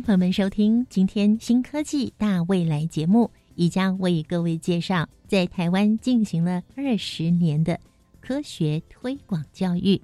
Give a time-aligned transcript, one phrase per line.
[0.00, 7.78] 朋友们收听今天《新科技大未来》节目，宜将为各位介绍在台湾进行了二十年的
[8.20, 10.00] 科学推广教育。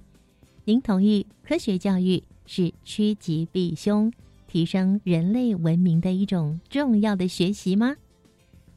[0.65, 4.11] 您同意科学教育是趋吉避凶、
[4.47, 7.95] 提升人类文明的一种重要的学习吗？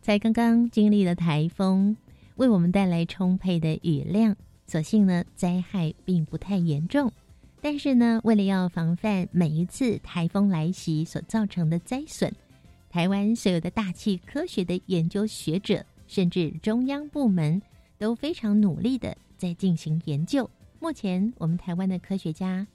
[0.02, 1.96] 才刚刚经历了台风，
[2.36, 4.36] 为我们带来充沛的雨量，
[4.66, 7.12] 所幸呢灾害并不太严重。
[7.64, 12.30] 但是呢，为了要防范每一次台风来袭所造成的灾损，
[12.90, 17.62] 台湾所有的大气科学的研究学者，甚至中央部门
[17.96, 20.48] 都非常努力的在进行研究。
[20.78, 22.66] 目前，我们台湾的科学家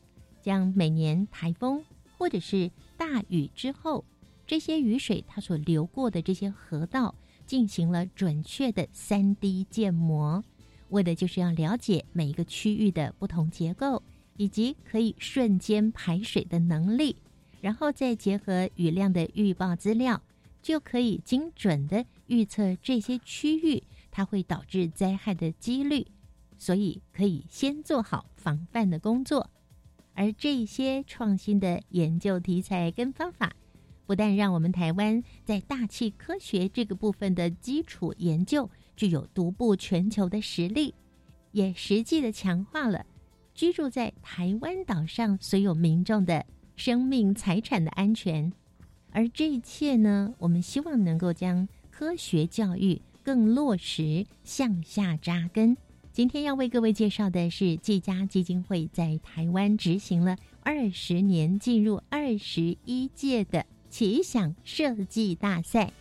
[0.42, 1.86] 将每年台风
[2.17, 4.04] 或者是大雨之后，
[4.48, 7.14] 这些雨水它所流过的这些河道，
[7.45, 10.44] 进行了准确的三 D 建模，
[10.90, 14.02] 为的就是要了解每一个区域的不同结构。
[14.40, 17.18] 以及可以瞬间排水的能力，
[17.59, 20.22] 然后再结合雨量的预报资料，
[20.62, 26.08] 就可以精准的预测这些区域它会导致灾害的几率，
[26.58, 29.50] 所以可以先做好防范的工作。
[30.14, 33.54] 而这些创新的研究题材跟方法，
[34.06, 40.95] 不但让我们台湾在大气科学这个部分的基础研究具有独步全球的实力，
[41.52, 43.06] 也实际的强化了。
[43.59, 46.45] 居住在台湾岛上所有民众的
[46.77, 48.53] 生命财产的安全，
[49.11, 55.75] 而这一切呢，我们希望能够将科学教育更落实向下扎根。
[56.14, 65.92] 今天要为各位介绍的是季家基金会在台湾执行了二十年，进入二十一届的奇想设计大赛。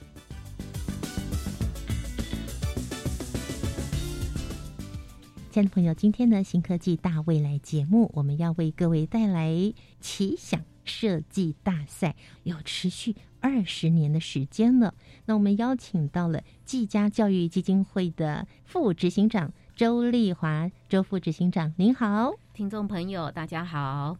[5.59, 12.15] 亲爱的朋友，今天的新科技大未来节目，我们要为各位带来奇想设计大赛，
[12.45, 14.95] 有持续二十年的时间了。
[15.27, 24.17] 那我们邀请到了季家教育基金会的副执行长周丽华，周副执行长，您好，听众朋友大家好。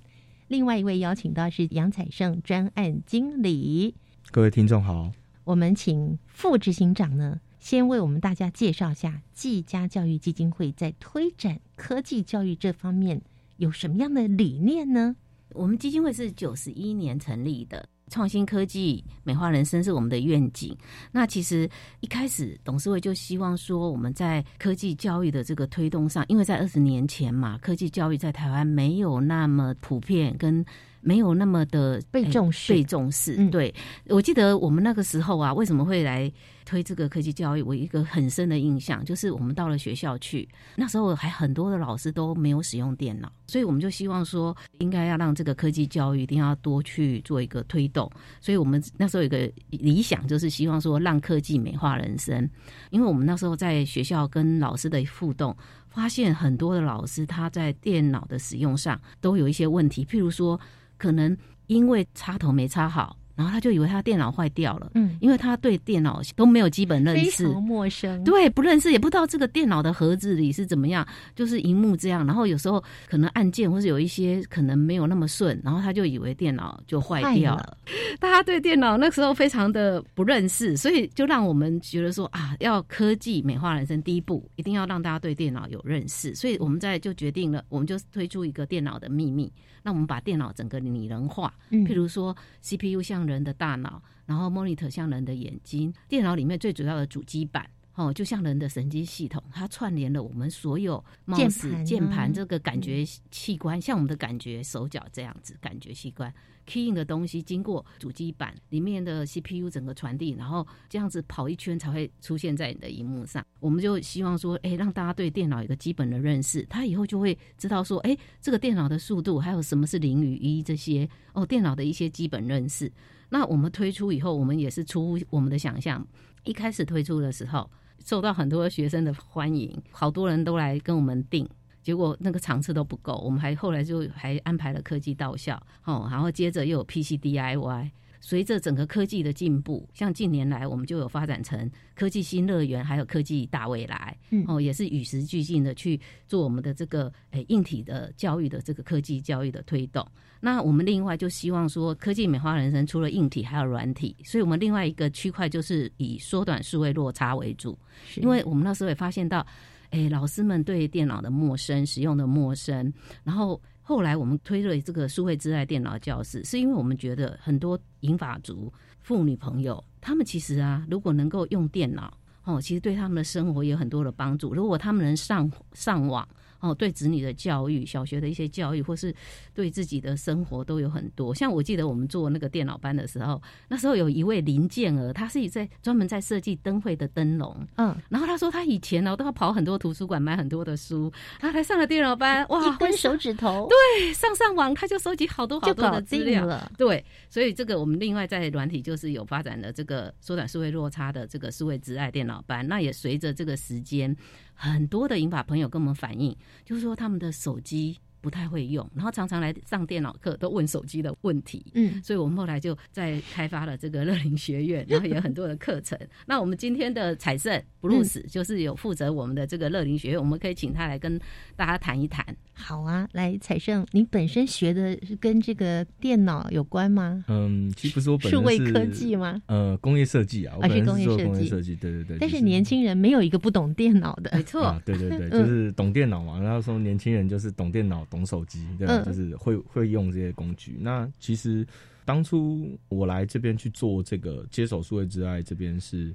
[0.49, 3.95] 另外一位邀请到是杨彩胜专案经理，
[4.33, 5.13] 各位听众好。
[5.45, 7.41] 我们请副执行长呢。
[7.59, 13.21] 先为我们大家介绍一下技家教育基金会在推展科技教育这方面
[13.57, 15.15] 有什么样的理念呢？
[15.55, 20.77] 我们基金会是九十一年成立的，创新科技美化人生是我们的愿景。
[21.11, 21.69] 那其实
[22.01, 30.65] 一开始董事会就希望说，我们在科技教育的这个推动上，因为在二十年前嘛，科技教育在台湾没有那么普遍，跟
[31.01, 32.73] 没有那么的被重视。
[32.73, 33.75] 被重视，对
[34.09, 36.33] 我记得我们那个时候啊，为什么会来？
[36.69, 48.11] 推这个科技教育，我一个很深的印象就是，我们到了学校去，那时候还很多的老师都没有使用电脑，所以我们就希望说，应该要让这个科技教育一定要多去做一个推动。
[48.39, 52.47] 所以我们那时候有个理想，就是希望说，让科技美化人生。
[52.91, 55.57] 因为我们那时候在学校跟老师的互动，
[55.99, 60.61] 发现很多的老师他在电脑的使用上都有一些问题，譬如说，
[60.97, 61.37] 可能
[61.67, 63.18] 因为插头没插好。
[63.39, 71.07] 然后他就以为他电脑坏掉了，嗯，因为他对电脑都没有基本认识，非常陌生，对，不认识，也不知道这个电脑的盒子里是怎么样，
[71.37, 72.27] 就是荧幕这样。
[72.27, 77.79] 然后有时候可能按键或是有一些可能没有那么顺，然后他就以为电脑就坏掉了。
[78.19, 86.35] 大家对电脑那时候非常的不认识，所以就让我们觉得说啊，要科技美化人生，第一步一定要让大家对电脑有认识。
[86.35, 89.53] 所以我们在就决定了，我们就推出一个电脑的秘密。
[89.83, 101.05] 那我们把电脑整个拟人化，譬如说 CPU 像人的大脑，然后 monitor 像人的眼睛，电脑里面最主要的主机板，哦，就像人的神经系统，它串联了我们所有
[101.35, 106.33] 键盘、键盘这个感觉器官，像我们的感觉手脚这样子感觉器官。
[106.65, 113.45] keying 的东西经过主机板里面的 CPU 整个传递，然后这样子跑一圈才会出现在你的荧幕上。
[113.59, 122.93] 我们就希望说，哎，让大家对电脑有个基本的认识，他以后就会知道说，哎，这个电脑的速度，还有什么是零与一这些哦，电脑的一些基本认识。
[123.29, 126.07] 那我们推出以后，我们也是出乎我们的想象。
[126.45, 127.69] 一开始推出的时候，
[128.05, 131.49] 受到很多学生的欢迎，好多人都来跟我们订。
[131.83, 137.91] 结果那个场次都不够，我们还后来就还安排了科技到校，哦，然后接着又有 PC DIY。
[138.21, 150.07] 随着整个科技的进步，像近年来我们就有发展成科技新乐园，还有科技大未来，嗯哦，也是与时俱进的去做我们的这个诶硬体的教育的这个科技教育的推动。
[150.41, 157.77] 那我们另外就希望说，科技美化人生除了硬体还有软体，所以我们另外一个区块就是以缩短数位落差为主，
[158.07, 159.45] 是因为我们那时候也发现到，
[159.91, 162.93] 诶，老师们对电脑的陌生，使用的陌生，
[163.25, 168.71] 然后后来我们推了这个数位之爱电脑教室，是因为我们觉得很多银发族
[169.01, 172.13] 妇女朋友，他们其实啊，如果能够用电脑，
[172.45, 174.53] 哦，其实对他们的生活有很多的帮助。
[174.53, 176.29] 如果他们能上上网，
[176.61, 179.15] 哦，对子女的教育、小学的一些教育，或是
[179.55, 181.35] 对自己的生活都有很多。
[181.35, 196.45] 像我记得我们做那个电脑班的时候，那时候有一位林建儿，他是在专门在设计灯会的灯笼，嗯，然后他说他以前呢都要跑很多图书馆买很多的书，他来上了电脑班，哇，一根手指头对上上网他就收集好多好多的资料。
[196.45, 196.71] 了。
[196.77, 204.15] 对，所以这个我们另外在软体就是有发展的这个缩短数位落差的这个数位之爱电脑班，那也随着这个时间，
[204.61, 211.65] 很多的银发朋友跟我们反映，就是说他们的手机不太会用，然后常常来上电脑课都问手机的问题。
[211.75, 215.99] 嗯，所以我们后来就在开发了这个乐龄学院， 然后也有很多的课程。
[216.27, 221.19] 那我们今天的彩胜布鲁斯就是有负责我们的这个乐龄学院，我们可以请他来跟
[221.55, 222.25] 大家谈一谈。
[222.53, 227.25] 好啊，来彩胜，你本身学的是跟这个电脑有关吗？
[227.29, 229.41] 嗯，其实不是我本身是数位科技吗？
[229.47, 232.17] 呃，工业设计啊，我是工业设计工业设计，对对对。
[232.19, 234.43] 但是年轻人没有一个不懂电脑的没。
[234.43, 236.41] 错，啊，对对对，嗯就是懂电脑嘛。
[236.41, 239.03] 然后说年轻人就是懂电脑、懂手机，对吧？
[239.03, 240.77] 嗯就是会会用这些工具。
[240.81, 241.67] 那其实
[242.05, 246.15] 当初我来这边去做这个接手数位之爱这边是。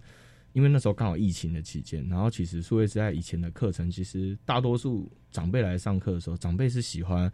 [0.54, 7.28] 因为那时候刚好疫情的期间，然后其实数位之爱以前的课程，其实大多数长辈来上课的时候，长辈是喜欢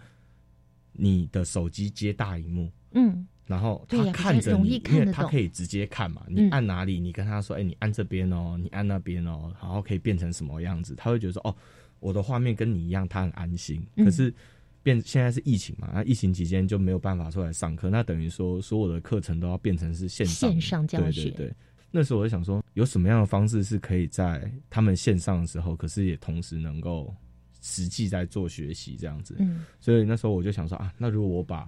[0.94, 6.24] 你的手机接大荧幕，嗯，然后他看着你，因为他可以直接看嘛。
[6.30, 11.54] 嗯你按哪里，你跟他说，哎、你按这边哦，你按那边哦，然后可以变成什么样子，他会觉得说，哦，
[12.00, 13.82] 我的画面跟你一样，他很安心。
[13.96, 14.34] 嗯可是
[14.82, 21.54] 变现在是疫情嘛，那疫情期间就没有办法出来上课，那等于说所有的课程都要变成是线上线上教学对对对。
[21.92, 27.14] 那时候我就想说，有什么样的方式是可以在他们线上的时候，可是也同时能够
[27.62, 29.36] 实际在做学习这样子。
[29.40, 31.68] 嗯所以那时候我就想说啊，那如果我把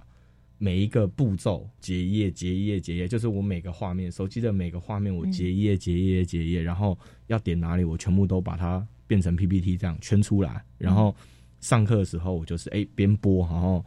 [0.58, 6.96] 每一个步骤结一页、结一页、结一页，就是我每个画面，手机的每个画面，我结一页、结一页、结一页，然后
[7.26, 10.64] 要点哪里，我全部都把它变成 PPT 这样圈出来。
[10.78, 11.14] 然后
[11.60, 13.84] 上课的时候，我就是哎边播，然后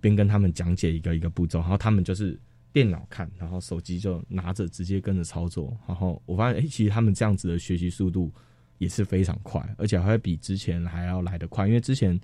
[0.00, 2.40] 边跟他们讲解一个一个步骤，然后他们就是
[2.72, 5.76] 电脑看，然后手机就拿着直接跟着操作。
[5.86, 8.32] 然后我发现，哎，其实他们这样子的学习速度
[8.78, 12.18] 也是非常快，而且还会比之前还要来得快，因为之前。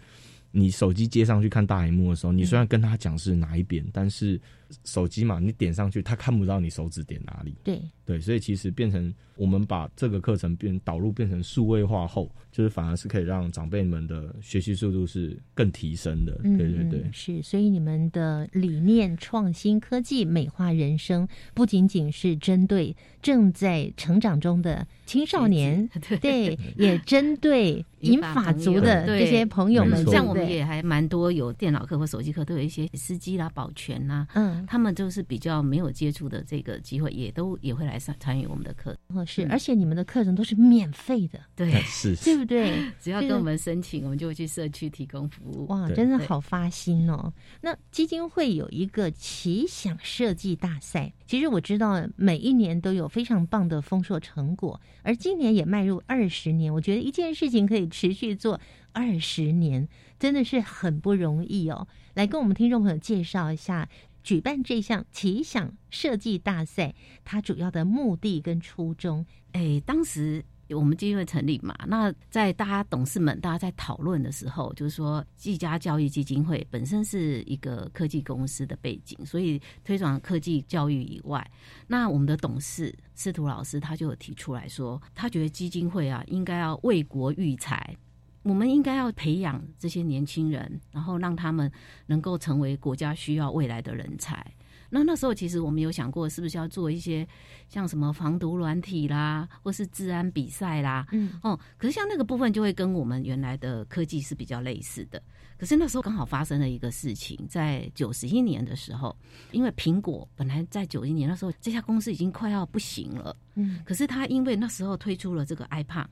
[0.51, 4.41] 你手机接上去看大荧幕的时候，你虽然跟他讲是哪一边，但是
[4.85, 7.55] 手机嘛，你点上去，他看不到你手指点哪里。
[7.65, 16.41] 对，对，所以其实变成我们把这个课程变导入变成数位化后，就是反而是可以让长辈们的学习速度是更提升的。
[16.45, 17.01] 嗯，对对对。
[17.01, 25.89] 嗯，是，所以你们的理念创新科技美化人生，不仅仅是针对正在成长中的青少年，
[26.21, 26.39] 对。
[26.39, 38.97] 对，也针对 银发族的这些朋友们，像我们也还蛮多有电脑课或手机课，都有一些司机啦、保全啦，嗯，他们就是比较没有接触的这个机会，也都也会来上参与我们的课。
[39.09, 42.79] 哦是，嗯而且你们的课程都是免费的，对， 是对不对？
[43.01, 45.67] 只要跟我们申请，我们就会去社区提供服务。
[45.67, 47.33] 哇，真的好发心哦！
[47.61, 58.61] 那基金会有一个奇想设计大赛，其实我知道每一年都有非常棒的丰硕成果，而今年也迈入二十年，我觉得一件事情可以持续做
[58.93, 59.89] 二十年，
[60.19, 61.87] 真的是很不容易哦。
[62.15, 63.89] 来跟我们听众朋友介绍一下。
[64.29, 66.95] 举办这项奇想设计大赛，
[67.25, 81.51] 它主要的目的跟初衷，哎，当时我们基金会成立嘛，那在大家董事们大家在讨论的时候，就是说技嘉教育基金会本身是一个科技公司的背景，所以推广科技教育以外，
[81.87, 87.97] 那我们的董事司徒老师他就有提出来说，他觉得基金会啊应该要为国育才。
[88.43, 91.71] 我们应该要培养这些年轻人，然后让他们
[92.07, 94.45] 能够成为国家需要未来的人才。
[94.91, 97.27] 那那时候其实我们有想过，是不是要做一些
[97.69, 105.23] 像什么防毒软体啦，或是治安比赛啦，嗯哦，可是像那个部分就会跟我们原来的科技是比较类似的。
[105.59, 109.15] 可是那时候刚好发生了一个事情，在九十一年的时候，
[109.51, 116.07] 因为苹果本来在九一年那时候这家公司已经快要不行了，嗯，可是他因为那时候推出了这个 iPad，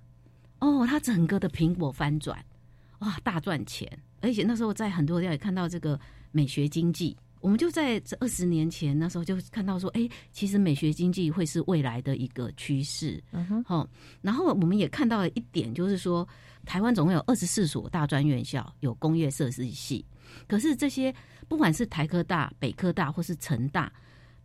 [0.60, 2.38] 哦，它整个的苹果翻转。
[3.00, 3.86] 哇大赚钱，
[4.20, 6.00] 而且那时候在很多地方也看到这个
[6.32, 7.16] 美学经济。
[7.40, 13.22] 我们就在这二十年前那时候就看到说，哎，其实美学经济会是未来的一个趋势。
[13.32, 13.88] 嗯哼，好，
[14.22, 16.26] 然后我们也看到了一点，就是说
[16.64, 20.04] 台湾总共有二十四所大专院校有工业设计系，
[20.48, 21.14] 可是这些
[21.46, 23.92] 不管是台科大、北科大或是成大，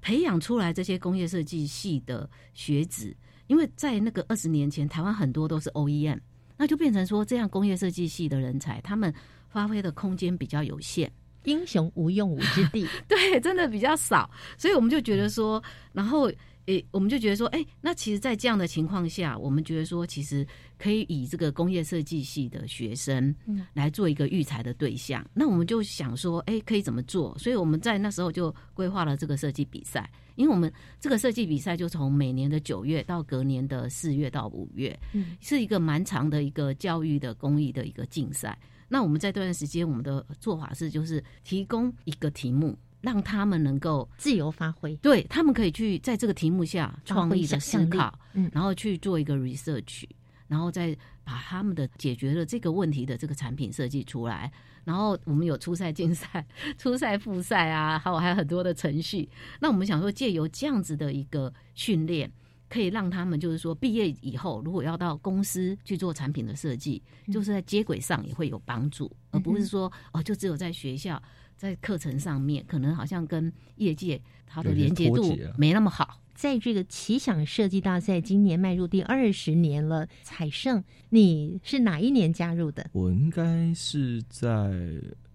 [0.02, 3.16] 培养出来这些工业设计系的学子，
[3.52, 6.18] 因为在那个二十年前，台湾很多都是 OEM，
[6.56, 9.14] 那就变成说这样工业设计系的人才，他们
[9.50, 11.12] 发挥的空间比较有限。
[11.44, 12.88] 英雄无用武之地。
[13.10, 16.32] 对，真的比较少，所以我们就觉得说，然后
[16.66, 20.46] 诶，我们就觉得说，哎，那其实，在这样的情况下，我们觉得说，其实
[20.78, 23.34] 可以以这个工业设计系的学生
[23.74, 25.26] 来做一个育才的对象。
[25.34, 27.38] 那我们就想说，哎，可以怎么做？
[27.38, 38.58] 所以我们在那时候就规划了这个设计比赛，因为我们这个设计比赛就从每年的九月到隔年的四月到五月，嗯是一个蛮长的一个教育的公益的一个竞赛。
[38.88, 44.96] 那我们在这段时间，我们的做法是，就是提供一个题目，让他们能够自由发挥。
[44.98, 50.06] 对他们可以去在这个题目下创意的思考，嗯然后去做一个 research，
[50.48, 54.52] 然后再把他们的解决了这个问题的这个产品设计出来。
[54.84, 56.46] 然后我们有初赛、竞赛、
[56.78, 59.30] 初赛、复赛啊，还有还有很多的程序。
[59.60, 62.32] 那我们想说，借由这样子的一个训练。
[62.68, 71.22] 可以让他们就是说，毕业以后如果要到公司去做产品的设计，就是在接轨上也会有帮助，而不是说哦，就只有在学校
[71.62, 76.20] 在课程上面，可能好像跟业界它的连接度没那么好。
[76.34, 80.08] 在这个奇想设计大赛，今年迈入第二十年了。
[80.24, 82.90] 彩胜，你是哪一年加入的？
[82.94, 84.52] 我应该是在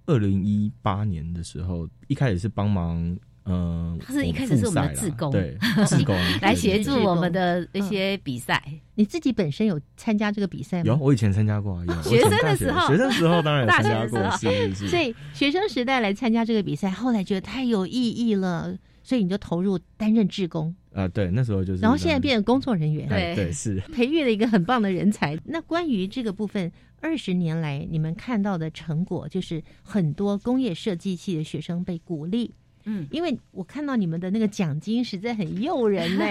[0.07, 8.61] 二零一八年的时候，一开始是帮忙，呃，他是一开始是我们的志工对， 志工来协助我们的一些比赛。
[8.97, 10.85] 你自己本身有参加这个比赛吗？
[10.87, 12.03] 有，我以前参加过啊，有。
[12.03, 14.19] 学生的时候学生时候当然参加过。
[14.37, 23.81] 所以学生时代来参加这个比赛，后来觉得太有意义了，所以你就投入担任志工，啊，对，那时候就是，然后现在变成工作人员，对哎对是。
[23.93, 25.39] 培育了一个很棒的人才。
[25.45, 32.53] 那关于这个部分，二十年来你们看到的成果，就是很多工业设计系的学生被鼓励。
[32.87, 36.25] 嗯，因为我看到你们的那个奖金实在很诱人呢、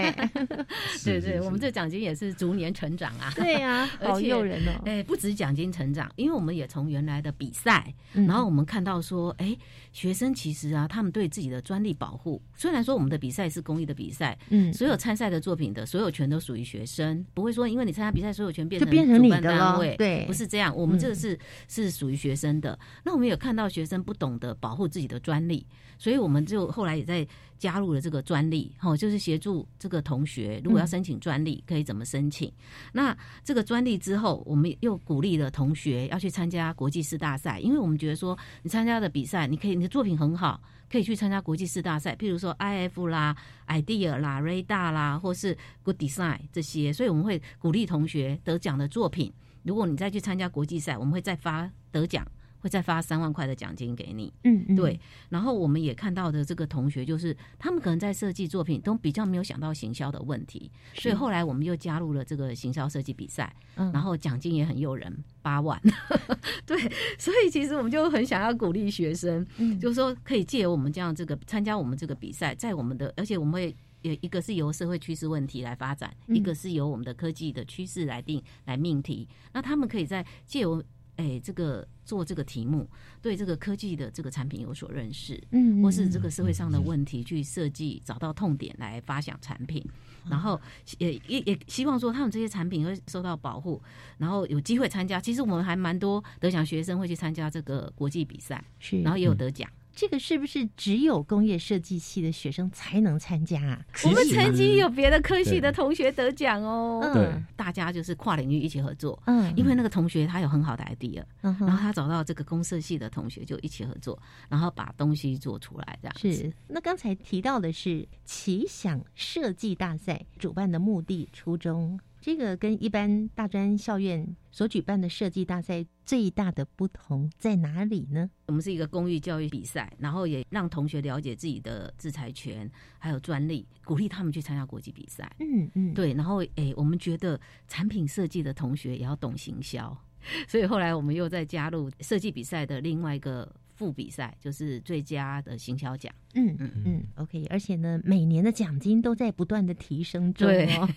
[1.04, 3.32] 对对，我们这奖金也是逐年成长啊。
[3.36, 4.82] 对呀、而 且好诱人哦。
[4.86, 9.56] 哎，不止奖金成长，因为我们也从原来的比赛，嗯然后我们看到说，哎，
[9.92, 20.76] 学生其实啊，他们对自己的专利保护，虽然说我们的比赛是公益的比赛，嗯，所有参赛的作品的所有权都属于学生，不会说因为你参加比赛，所有权变成就变成你主办的单位，对不是这样。
[20.76, 22.78] 我们这个嗯是、是属于学生的。
[23.04, 25.66] 那我们有看到学生不懂得保护自己的专利，
[25.98, 32.52] 所以我们就后来也在加入了这个专利，哈、就是协助这个同学如果要申请专利，可以怎么申请。
[32.92, 40.62] 那这个专利之后，我们又鼓励了同学要去参加国际式大赛，因为我们觉得说，你参加的比赛，你可以你的作品很好，
[40.92, 43.36] 可以去参加国际式大赛，譬如说 IF 啦、
[43.68, 49.32] Idea 啦、Radar 啦，或是 Good Design 这些，所以我们会鼓励同学得奖的作品，
[49.64, 52.26] 如果你再去参加国际赛，我们会再发得奖。
[52.66, 55.00] 会再发三万块的奖金给你，嗯嗯，对。
[55.30, 65.80] 然后我们也看到的这个同学，就是他们可能在设计作品都比较没有想到行销的问题，所以后来我们又加入了这个行销设计比赛，嗯然后奖金也很诱人，八万。
[66.66, 66.76] 对，
[67.20, 73.76] 所以其实我们就很想要鼓励学生，嗯就是说可以借由我们这样这个参加我们这个比赛，在我们的，而且我们会。
[74.02, 79.28] 有一个是由社会趋势问题来发展，嗯一个是由我们的科技的趋势来定来命题。
[79.52, 80.84] 那他们可以在借由
[81.18, 82.88] 诶这个做这个题目，
[83.22, 89.84] 对这个科技的这个产品有所认识，嗯，嗯或是这个社会上的问题去设计，找到痛点来发想产品，
[90.30, 90.60] 然后
[90.98, 93.82] 也也也希望说他们这些产品会受到保护，
[94.18, 95.20] 然后有机会参加。
[95.20, 99.70] 其实我们还蛮多得奖学生会去参加这个国际比赛，是，然后也有得奖。
[99.96, 103.86] 这个是不是只有工业设计系的学生才能参加啊？
[104.04, 107.14] 我们曾经有别的科系的同学得奖哦，嗯。
[107.14, 107.44] 对。
[107.56, 109.18] 大家就是跨领域一起合作。
[109.26, 116.34] 嗯，因为那个同学他有很好的 idea，嗯然后他找到这个公社系的同学就一起合作，然后把东西做出来，这样子。
[116.34, 128.28] 是，那刚才提到的是奇想设计大赛主办的目的初衷，这个跟一般大专校院所举办的设计大赛最大的不同在哪里呢？
[128.48, 132.68] 我们是一个公益教育比赛，然后也让同学了解自己的制裁权
[132.98, 135.32] 还有专利，鼓励他们去参加国际比赛。
[135.38, 139.96] 嗯嗯，对，然后诶，我们觉得产品设计的同学也要懂行销，
[140.50, 146.12] 所以后来我们又再加入设计比赛的另外一个副比赛，就是最佳的行销奖。
[146.34, 150.90] 嗯嗯嗯，OK，而且呢，每年的奖金都在不断的提升中哦。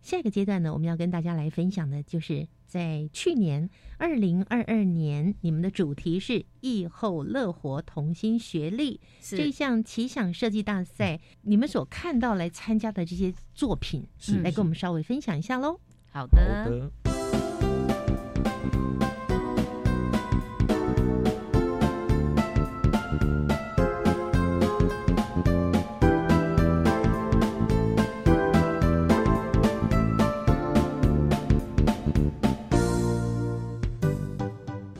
[0.00, 15.78] 下一个阶段呢，我们要跟大家来分享的，就是在去年二零二二年，你们的主题是“疫后乐活同心学历”这是项奇想设计大赛，你们所看到来参加的这些作品，是来跟我们稍微分享一下喽。
[16.10, 17.11] 好好，的。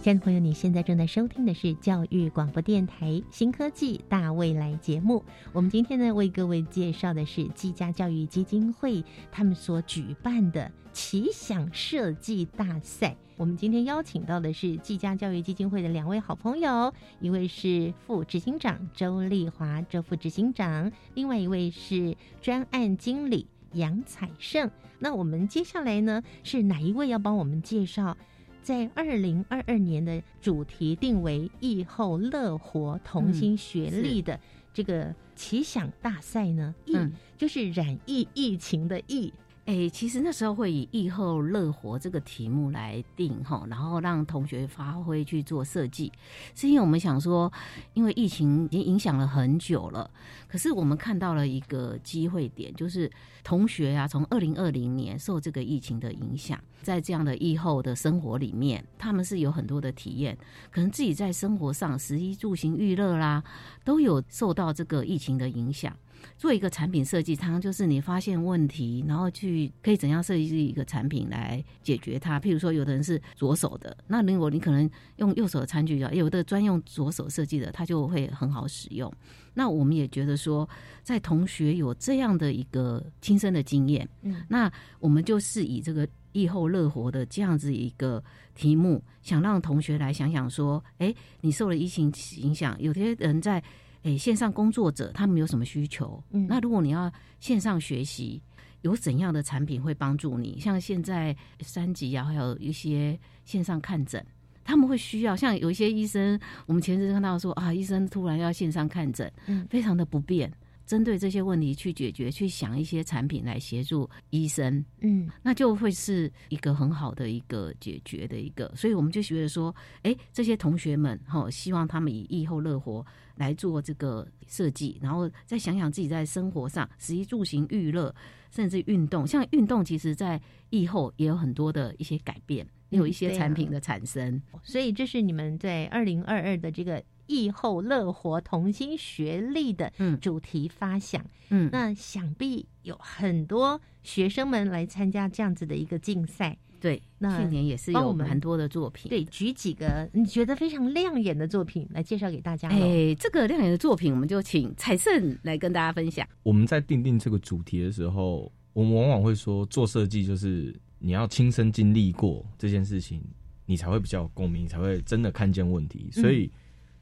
[0.03, 5.23] 亲爱的朋友，你现在正在收听的是教育广播电台新科技大未来节目。
[5.53, 13.17] 我们今天呢，为各位介绍的是技嘉教育基金会他们所举办的奇想设计大赛。
[13.37, 24.69] 我们今天邀请到的是技嘉教育基金会的两位好朋友，一位是副执行长周丽华，周副执行长；另外一位是专案经理杨彩胜。
[24.99, 28.17] 那我们接下来呢，是哪一位要帮我们介绍？
[28.62, 34.38] 在二零二二年的主题定为“疫后乐活同心协力”的
[34.73, 37.12] 这个奇想大赛呢，疫、嗯。
[37.37, 39.33] 就是染疫疫情的疫，
[39.73, 46.12] 哎，其实那时候会以“疫后乐活”这个题目来定哈，然后让同学发挥去做设计，
[46.55, 47.50] 是因为我们想说，
[47.95, 50.11] 因为疫情已经影响了很久了，
[50.47, 53.11] 可是我们看到了一个机会点，就是
[53.43, 60.37] 同学啊，从二零二零年受这个疫情的影响，在这样的疫后的生活里面，他们是有很多的体验，
[60.71, 63.43] 可能自己在生活上食衣住行娱乐啦，
[63.85, 65.97] 都有受到这个疫情的影响。
[66.37, 72.38] 做一个产品设计，常常就是你发现问题，然后去可以怎样设计一个产品来解决它。
[72.41, 79.12] 譬如说，有的人是左手的，那如果你可能用右手的餐具啊，有的专用左手设计的，它就会很好使用。
[79.55, 80.69] 那我们也觉得说，
[81.02, 88.23] 在同学有这样的一个亲身的经验，嗯，那我们就是以这个疫后乐活的这样子一个
[88.55, 93.62] 题目，想让同学来想想说，哎，你受了疫情影响，有些人在
[94.03, 96.23] 诶线上工作者他们有什么需求？
[96.31, 98.43] 嗯那如果你要线上学习，
[98.83, 100.59] 有怎样的产品会帮助你？
[100.59, 104.25] 像现在三级啊，还有一些线上看诊。
[104.65, 110.49] 他们会需要像有一些医生，我们前阵子看到说啊，医生突然要线上看诊，嗯非常的不便。
[110.87, 115.29] 针对这些问题去解决，去想一些产品来协助医生，嗯。
[115.42, 123.05] 那就会是一个很好的一个解决的一个，所以我们就觉得说，哎，这些同学们哈、希望他们以疫后乐活
[123.37, 128.14] 来做这个设计，然后再想想自己在生活上，食衣住行娱乐，
[128.51, 130.40] 甚至运动，像运动，其实在
[130.71, 134.40] 疫后也有很多的一些改变，也有一些产品的产生。
[134.62, 141.25] 所以这是你们在二零二二的这个疫后乐活同心学历的嗯主题发想。
[141.49, 146.57] 嗯，那想必有很多学生们来参加这样子的一个竞赛。
[146.81, 149.09] 对，那去年也是有帮我们很多的作品。
[149.09, 152.75] 对，举几个你觉得非常亮眼的作品来介绍给大家咯。
[152.75, 156.27] 哎，这个亮眼的作品，我们就请彩胜来跟大家分享。
[156.42, 163.23] 我们在定定这个主题的时候，我们往往会说，做设计就是你要亲身经历过这件事情，
[163.64, 166.09] 你才会比较有共鸣，才会真的看见问题。
[166.11, 166.51] 所以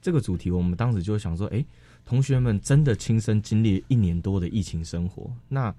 [0.01, 1.65] 这个主题，我们当时就想说，哎、
[2.05, 5.75] 同学们真的亲身经历一年多的疫情生活，那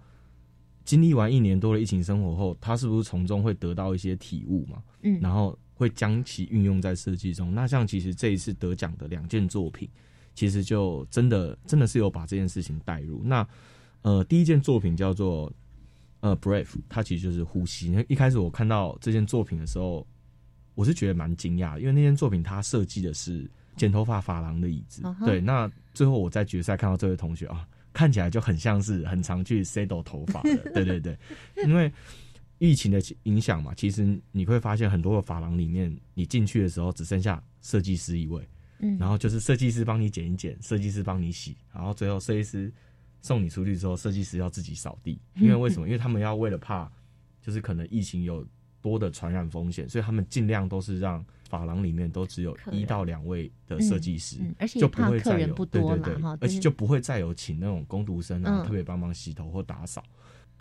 [0.84, 4.82] 经历完一年多的疫情生活后，他是不是从中会得到一些体悟嘛？
[5.04, 7.54] 嗯，然后会将其运用在设计中。
[7.54, 9.88] 那像其实这一次得奖的两件作品，
[10.34, 13.22] 其实就真的真的是有把这件事情带入。
[13.24, 13.48] 那
[14.02, 15.52] 呃，第一件作品叫做
[16.22, 17.90] 呃 Brave，它其实就是呼吸。
[17.90, 20.06] 那一开始我看到这件作品的时候，
[20.74, 25.02] 我是觉得蛮惊讶的，因为那件作品它设计的是剪头发发廊的椅子。
[25.26, 30.58] 对，那最后我在决赛看到这位同学啊，看起来就很像是很常去 settle 头发的。
[30.74, 31.18] 对对对，
[31.66, 31.92] 因为
[32.60, 38.48] 疫情的影响嘛，其实你会发现很多的发廊里面，你进去的时候只剩下设计师一位，
[38.80, 42.72] 嗯，然后就是设计师帮你剪一剪，设计师帮你洗，然后最后设计师
[43.22, 45.88] 送你出去之后，设计师要自己扫地，因为为什么？
[45.88, 46.92] 因为他们要为了怕，
[47.42, 48.46] 就是可能疫情有
[48.82, 54.38] 多的传染风险，所以他们尽量都是让发廊里面都只有一到两位的设计师。
[54.42, 60.04] 嗯，而且就不会再有对对对哈，而且就不会再有请那种工读生啊，嗯特别帮忙洗头或打扫。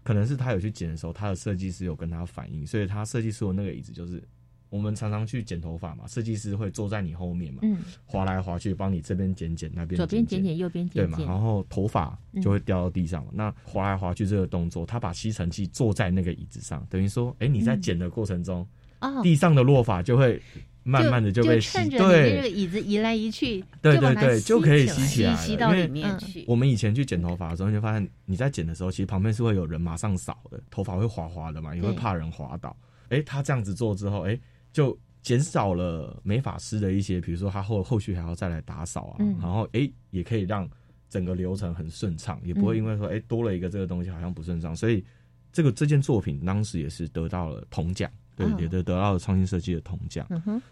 [0.02, 4.22] 可能是他有去剪的时候，他的设计师有跟他反映，所以他设计师的那个椅子就是
[4.70, 13.32] 我们常常去剪头发嘛，设计师会坐在你后面嘛，嗯，滑来滑去，帮你这边剪剪，那边左边剪剪剪，右边剪对嘛，然后头发就会掉到地上嘛。
[13.34, 18.66] 那滑来滑去这个动作，他把吸尘器坐在那个椅子上，等于说，哎，你在剪的过程中，
[19.00, 20.40] 哦，地上的落发就会
[20.84, 26.44] 慢慢的就被吸，趁着你这个对椅子移来移去，对对对，就可以吸吸起来了，吸到里面去。
[26.46, 32.76] 我们以前去剪头发的时候，你就发现你在剪的时候，其实旁边是会有人马上扫的，头发会滑滑的嘛，也会怕人滑倒。
[33.08, 34.38] 哎，他这样子做之后，哎，
[34.72, 39.36] 就减少了美发师的一些，比如说他后后续还要再来打扫啊，嗯。
[39.40, 40.68] 然后哎也可以让
[41.08, 45.04] 整个流程很顺畅，也不会因为说哎多了一个这个东西好像不顺畅，所以
[45.52, 50.26] 这个这件作品当时也是得到了铜奖，对，哦也得得到了创新设计的铜奖。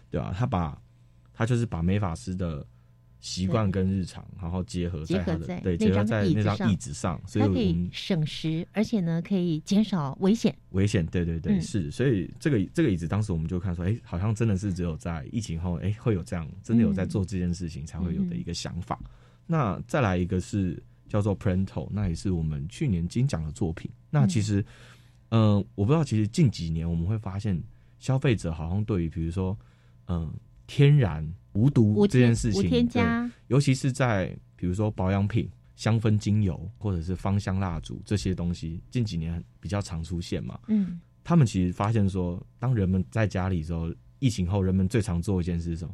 [0.09, 0.81] 对吧、他把
[1.33, 2.65] 他就是把美发师的
[3.19, 10.55] 习惯跟日常，然后结合在对结合在那张椅子上，所以它可以省时，而且呢可以减少危险。
[10.71, 18.99] 危险，对对对，嗯是，所以这个这个椅子当时我们就看说，哎，好像真的是只有在疫情后，哎，会有这样真的有在做这件事情才会有的一个想法。
[19.45, 23.91] 那再来一个是叫做 Pranto，那也是我们去年金奖的作品。
[24.09, 24.61] 那其实，
[25.29, 27.61] 嗯、呃我不知道，其实近几年我们会发现，
[27.99, 29.57] 消费者好像对于比如说，
[30.07, 30.31] 嗯、
[30.67, 40.59] 天然无毒这件事情，无添对加，尤其是在比如说保养品、香氛精油或者是芳香蜡烛这些东西，近几年比较常出现嘛。
[40.67, 45.93] 嗯，他们其实发现说，当人们在家里之后，疫情后，人们最常做一件事是什么？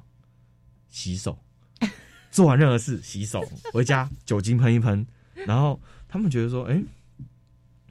[0.90, 1.38] 洗手。
[2.32, 3.42] 做完任何事，洗手，
[3.72, 5.06] 回家酒精喷一喷，
[5.48, 6.84] 然后他们觉得说，哎、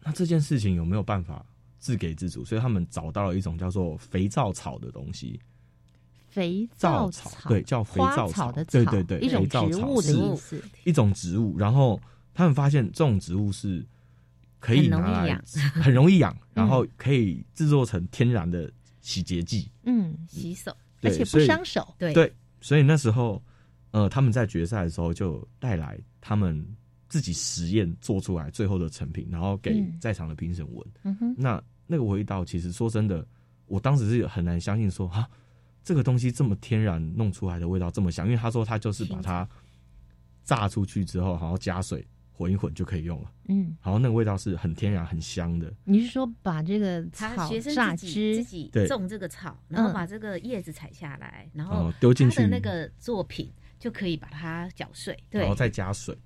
[0.02, 1.46] 那这件事情有没有办法
[1.78, 2.44] 自给自足？
[2.44, 5.40] 所以他们找到了一种叫做肥皂草的东西，
[6.34, 8.28] 肥皂草草对叫肥皂草。
[8.28, 10.64] 草的草，对对对一种肥皂植物的草是意思。
[10.84, 12.00] 一种植物，然后
[12.34, 13.86] 他们发现这种植物是
[14.58, 15.44] 可以很容易拿来养。
[15.80, 18.68] 很容易养， 然后可以制作成天然的
[19.00, 21.94] 洗洁剂，嗯，洗手，而且不伤手。
[21.98, 22.12] 对。
[22.12, 23.40] 对所以那时候，
[23.92, 26.66] 呃，他们在决赛的时候就带来他们
[27.08, 29.96] 自己实验做出来最后的成品，然后给嗯。
[30.00, 30.86] 在场的评审闻。
[31.04, 33.24] 嗯哼，那那个味道，其实说真的，
[33.66, 35.28] 我当时是很难相信说啊，
[35.84, 39.46] 这个东西这么天然弄出来的味道这么香，因为他说他就是把它
[40.42, 45.72] 炸出去之后，然后加水混一混就可以用了，嗯，然后那个味道是很天然很香的。
[45.84, 55.42] 你是说把这个草他学生榨自己自汁，己种这个草，然后嗯把这个叶子采下来，然然后后丢进去的那个作品就可以把它搅碎，对。
[55.42, 56.16] 然后，再加水，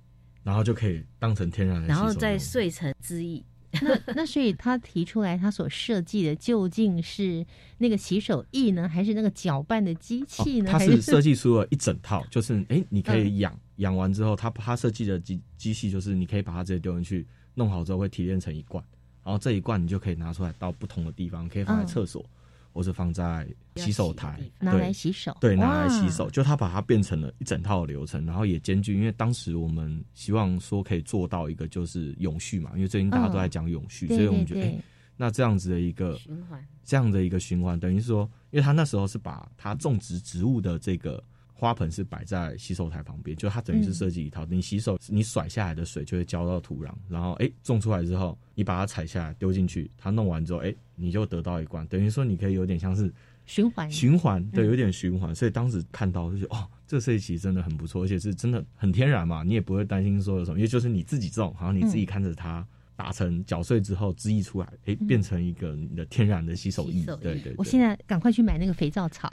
[0.41, 3.43] 然后就可以当成天然然后再碎成汁液。
[3.81, 7.45] 那那所以他提出来，他所设计的究竟是
[7.77, 10.69] 那个洗手液呢，还是那个搅拌的机器呢？
[10.69, 18.83] 哦它还是设计出了一整套，就是哎、诶你可嗯以养养、完之后，他他设计的机机器就是你可以把它直接丢进去，弄好之后会提炼成一罐，
[19.23, 22.25] 然后这一罐你就可以拿出来到不同的地方，可以放在嗯厕所，
[22.71, 34.79] 或是放在洗手台拿对来洗手，对，拿来洗手，就它把它变成了一整套的流程，然后也兼具，因为当时我们希望说可以做到一个就是永续嘛，因为最近大家都在讲永续，对所以我们觉得，哎、对，
[35.17, 41.23] 那这样子的一个循环，这样的一个循环，等于是说，因为他那时候是把他种植植物的这个
[41.59, 53.13] 花盆是摆在洗手台旁边，就它等于是设计一套，你洗手你甩下来的水就会浇到土壤，然后哎、种出来之后，你把它采下来丢进去，它弄完之后，哎、你就得到一罐，等于说你可以有点像是
[53.45, 62.65] 循环循环，对，嗯有点循环，所以当时看到就觉得哦，这个设计其实真的很不错，而且是真的很天然嘛，你也不会担心说有什么，因为就是你自己种，然后你自己看着它。
[62.99, 67.55] 打成搅碎之后，汁液出来，哎、嗯变成一个你的天然的洗手液对对对。
[67.57, 69.31] 我现在赶快去买那个肥皂草，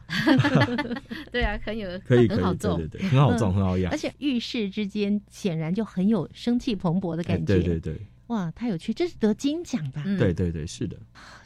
[1.33, 3.99] 对啊，很有可以可以，很好种对对对，很好种，很好养而。
[3.99, 7.57] 且浴室之间显然就很有生气蓬勃的哎感觉。
[7.57, 10.05] 对对对哇，太有趣，这是得金奖吧？
[10.07, 10.97] 嗯对对对，是的，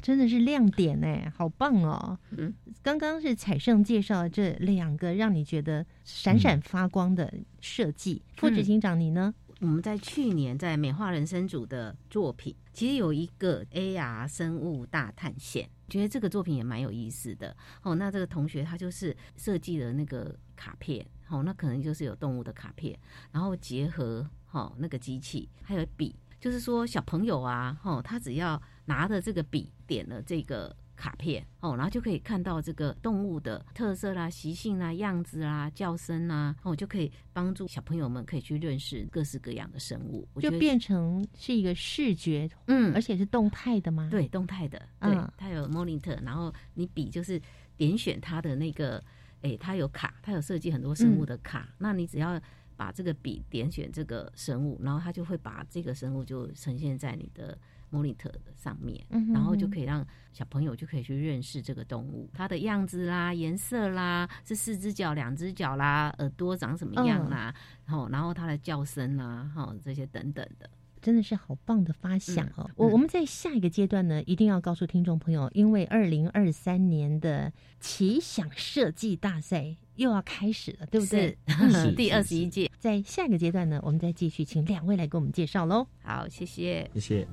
[0.03, 2.19] 真的是亮点哎，好棒哦！
[2.37, 2.53] 嗯，
[2.83, 9.35] 刚刚是彩胜介绍这两个让你觉得闪闪发光的设计，副执行长你呢？
[9.61, 17.55] 我们在去年在美化人生组的作品，其实有一个 AR 生物大探险，觉得这个作品也蛮有意思的。
[17.83, 22.99] 哦，那这个同学他就是设计了那个卡片，哦，那可能就是有动物的卡片，
[23.33, 30.75] 然后结合哦那个机器还有笔，就是说小朋友啊，哦，他只要拿着这个笔点了这个。
[31.01, 40.29] 卡片哦，然后就可以看到这个动物的特色啦、习性啦、样子啦、叫声啦，哦，就可以帮助小朋友们可以去认识各式各样的生物。
[40.35, 47.41] 我就变成是一个视觉，嗯，而且是动态的吗？，对动态的，对，嗯它有 monitor，然后你笔就是
[47.79, 49.03] 点选它的那个，
[49.41, 52.39] 诶，它有卡，它有设计很多生物的卡，嗯那你只要
[52.77, 57.59] 把这个笔点选这个生物，然后它就会把这个生物就呈现在你的
[57.91, 67.55] monitor 的上面，嗯然后就可以让小朋友就可以去认识这个动物，它的样子啦、颜色啦，是四只脚、两只脚啦，耳朵长什么样啦，
[67.87, 70.69] 然后然后它的叫声啦，哈、这些等等的。
[71.03, 72.65] 真的是好棒的发想哦！
[72.69, 81.37] 嗯我我们在下一个阶段呢，一定要告诉听众朋友，因为二零二三年的奇想设计大赛又要开始了，对不对？
[81.71, 82.71] 是 第二十一届。
[82.79, 85.87] 在下一个阶段呢，我们再继续请两位来给我们介绍喽。
[86.03, 86.91] 好，谢谢。
[86.95, 87.27] 谢谢。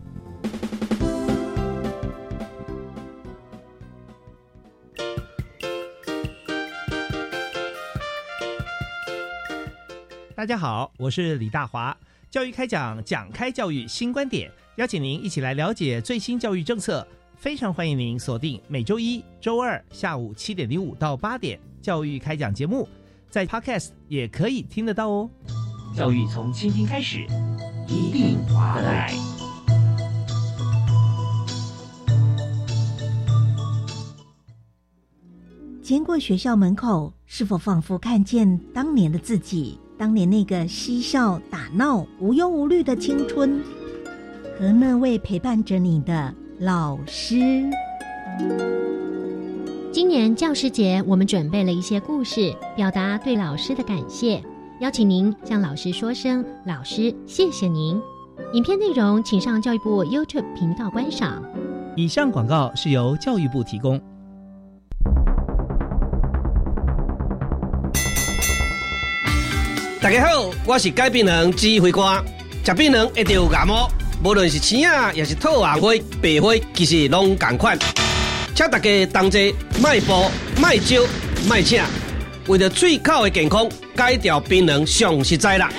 [10.36, 11.98] 大家好，我是李大华。
[12.30, 17.08] 教育开讲，讲开教育新观点，邀请您一起来了解最新教育政策。
[17.38, 22.88] 非常欢迎您锁定每周一、周二下午七点零五到八点教育开讲节目，
[23.30, 25.30] 在 Podcast 也可以听得到哦。
[25.96, 27.26] 教育从倾听开始，
[27.88, 29.14] 一定划得来。
[35.82, 39.80] 经过学校门口，是否仿佛看见当年的自己？
[39.98, 43.60] 当年那个嬉笑打闹、无忧无虑的青春，
[44.60, 47.66] 和那位陪伴着你的老师。
[49.92, 54.40] 今年教师节，我们准备了一些故事，表达对老师的感谢，
[54.82, 58.00] 邀请您向老师说声“老师，谢谢您”。
[58.54, 61.42] 影片内容请上教育部 YouTube 频道观赏。
[61.96, 64.00] 以上广告是由教育部提供。
[70.08, 72.24] 大家好，我是改变人指挥官。
[72.64, 73.92] 食槟榔一定有牙毛，
[74.24, 75.92] 无论是青啊，也是透红花、
[76.22, 77.78] 白花，其实拢同款。
[78.56, 81.04] 请大家同齐卖步、卖招、
[81.50, 81.84] 卖请，
[82.48, 85.70] 为了嘴口的健康，戒掉槟榔上实在啦。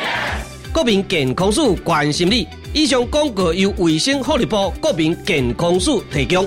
[0.74, 2.46] 国民健康署关心你。
[2.74, 6.46] 以上广告由卫生福利部国民健康署提供。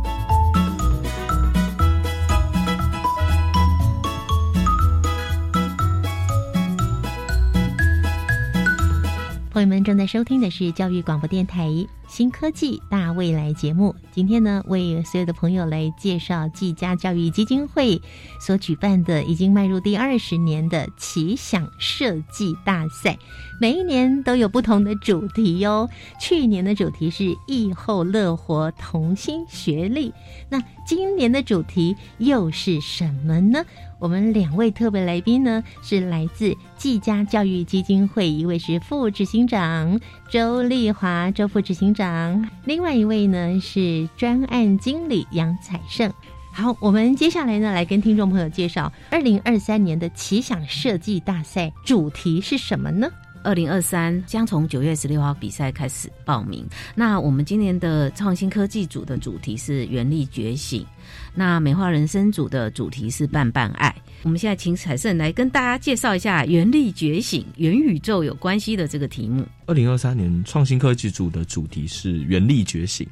[9.51, 11.67] 朋友们正在收听的是教育广播电台
[12.07, 13.93] 《新科技大未来》节目。
[14.09, 18.01] 今天呢，为所有的朋友来介绍技嘉教育基金会
[18.39, 23.19] 所举办的已经迈入第二十年的奇想设计大赛。
[23.59, 25.89] 每一年都有不同的主题哟。
[26.17, 30.13] 去年的主题是“疫后乐活，同心学力”，
[30.47, 33.65] 那今年的主题又是什么呢？
[34.01, 46.11] 我们两位特别来宾呢，是来自技嘉教育基金会，一位是副执行长周丽华，周副执行长；另外一位呢是专案经理杨彩胜。
[46.51, 53.07] 好，我们接下来呢来跟听众朋友介绍二零二三年的奇想设计大赛主题是什么呢？
[53.43, 56.65] 二零二三将从九月十六号比赛开始报名。
[56.95, 60.85] 那我们今年的创新科技组的主题是“原力觉醒”，
[61.33, 63.93] 那美化人生组的主题是“伴伴爱”。
[64.23, 69.45] 我们现在请彩胜来跟大家介绍一下“原力觉醒”元宇宙有关系的这个题目。
[69.65, 73.07] 二零二三年创新科技组的主题是“原力觉醒”，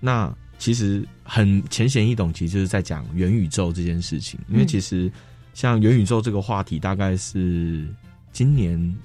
[0.00, 4.40] 那其实很浅显易懂，其实就是在讲元宇宙这件事情。
[4.48, 5.12] 因为其实
[5.52, 7.86] 像元宇宙这个话题，大概是
[8.32, 8.96] 今年。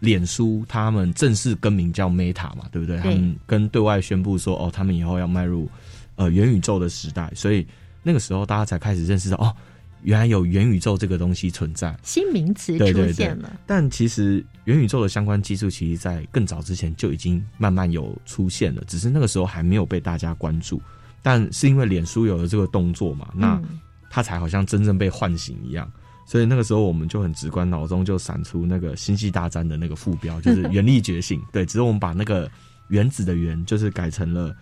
[0.00, 2.98] 脸书他们正式更名叫 Meta 嘛，对不对？
[2.98, 5.68] 他们跟对外宣布说，哦，他们以后要迈入
[6.16, 7.66] 呃元宇宙的时代，所以
[8.02, 9.54] 那个时候大家才开始认识到，哦，
[10.02, 13.60] 原来有元宇宙这个东西存在，新名词对对对出现了。
[13.66, 20.80] 但其实元宇宙的相关技术，其实在更早之前就已经慢慢有出现了，只是那个时候还没有被大家关注。
[21.22, 25.90] 但是因为脸书有了这个动作嘛，那嗯它才好像真正被唤醒一样。
[26.28, 31.40] 所以那个时候我们就很直观，脑中就闪出那个《星际大战》的那个副标， 就是“原力觉醒”。
[31.50, 32.50] 对，只是我们把那个
[32.88, 34.54] 原子的“原”就是改成了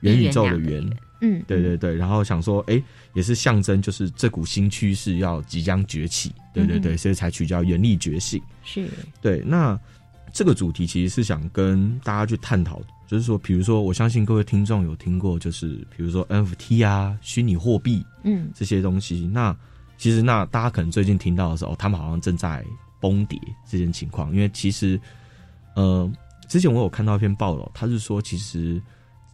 [0.00, 0.86] 元宇宙的“元”。
[1.22, 2.82] 嗯，对对对，然后想说，哎，
[3.14, 6.30] 也是象征，就是这股新趋势要即将崛起。
[6.52, 8.38] 对对对，嗯所以才取叫“原力觉醒”。
[8.62, 8.86] 是
[9.22, 9.80] 对，那
[10.34, 19.26] 这个主题其实是想跟大家去探讨，就是说，比如说，我相信各位听众有听过，就是比如说 NFT 啊、虚拟货币嗯这些东西。
[19.32, 19.56] 那
[19.98, 22.64] 其实，那大家可能最近听到的时候，他们好像正在
[23.00, 25.00] 崩跌这件情况，因为其实，
[25.74, 26.10] 呃，
[26.48, 28.80] 之前我有看到一篇报道，他是说，其实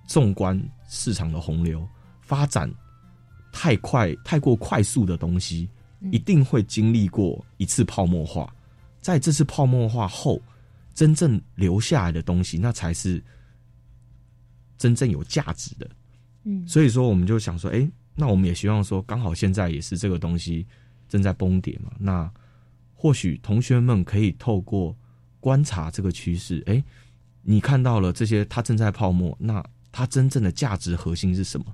[0.06, 1.86] 纵观市场的洪流
[2.20, 2.72] 发展
[3.52, 5.68] 太快、太过快速的东西，
[6.10, 8.52] 一定会经历过一次泡沫化。
[9.00, 10.40] 在这次泡沫化后，
[10.94, 13.22] 真正留下来的东西，那才是
[14.78, 15.90] 真正有价值的。
[16.44, 20.66] 嗯，所以说，我们就想说，哎、那我们也希望说，刚好现在也是这个东西
[21.08, 22.30] 正在崩跌嘛，那
[22.94, 24.96] 或许同学们可以透过
[25.40, 26.82] 观察这个趋势，哎、
[27.42, 31.66] 你看到了这些它正在泡沫，那它真正的价值核心是什么？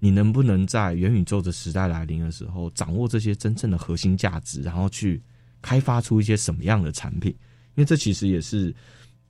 [0.00, 5.22] 你能不能在元宇宙的时代来临的时候，掌握这些真正的核心价值，然后去
[5.60, 7.32] 开发出一些什么样的产品？
[7.74, 8.74] 因为这其实也是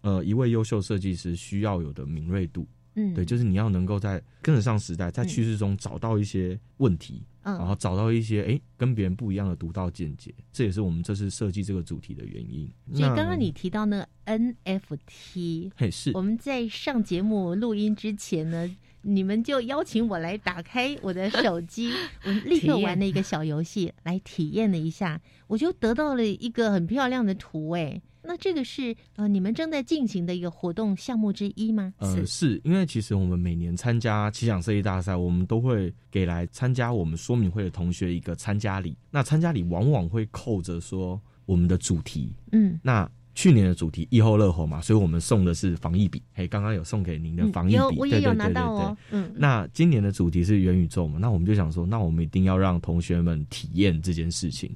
[0.03, 2.67] 呃一位优秀设计师需要有的敏锐度。
[2.99, 7.57] 嗯，对，就是你要能够在跟得上时代，在趋势中找到一些问题，嗯。
[7.57, 12.69] 然后找到一些哎跟别人不一样的独到见解，这也是我们这次设计这个主题的原因。
[12.93, 16.11] 所以刚刚你提到那个 NFT，嘿是。
[16.15, 21.93] 我们在上节目录音之前呢，你们就邀请我来打开我的手机，
[22.27, 28.03] 我立刻玩了一个小游戏来体验了一下，我就得到了一个很漂亮的图哎。
[28.23, 31.93] 那这个是呃你们正在进行的一个活动项目之一吗？
[31.99, 38.97] 呃，是因为其实我们每年参加奇想设计大赛，我们都会给来参加我们说明会的同学一个参加礼。
[39.11, 42.33] 那参加礼往往会扣着说我们的主题。
[42.53, 46.21] 嗯，那去年的主题疫后乐活嘛，所以我们送的是防疫笔。
[46.35, 48.99] 嘿，刚刚有送给您的嗯防疫笔，有我也有拿对对对对对到哦。
[49.13, 51.19] 嗯，那今年的主题是元宇宙嘛？
[51.21, 54.69] 那我们就想说，那我们一定要让同学们体验这件事情，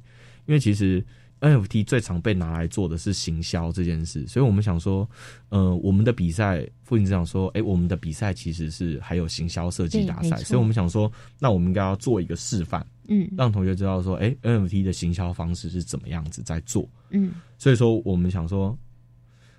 [0.46, 1.04] 因为其实
[1.42, 5.08] NFT 最常被拿来做的是行销这件事，所以我们想说，
[5.48, 13.28] 呃，我们的比赛，副警长说，哎、我们的比赛其实是还有行销设计大赛，所以我们想说，那我们应该要做一个示范，嗯。
[13.36, 17.32] 让同学知道说，哎、n f t 的行销方式是怎么样子在做，嗯。
[17.58, 18.78] 所以说我们想说，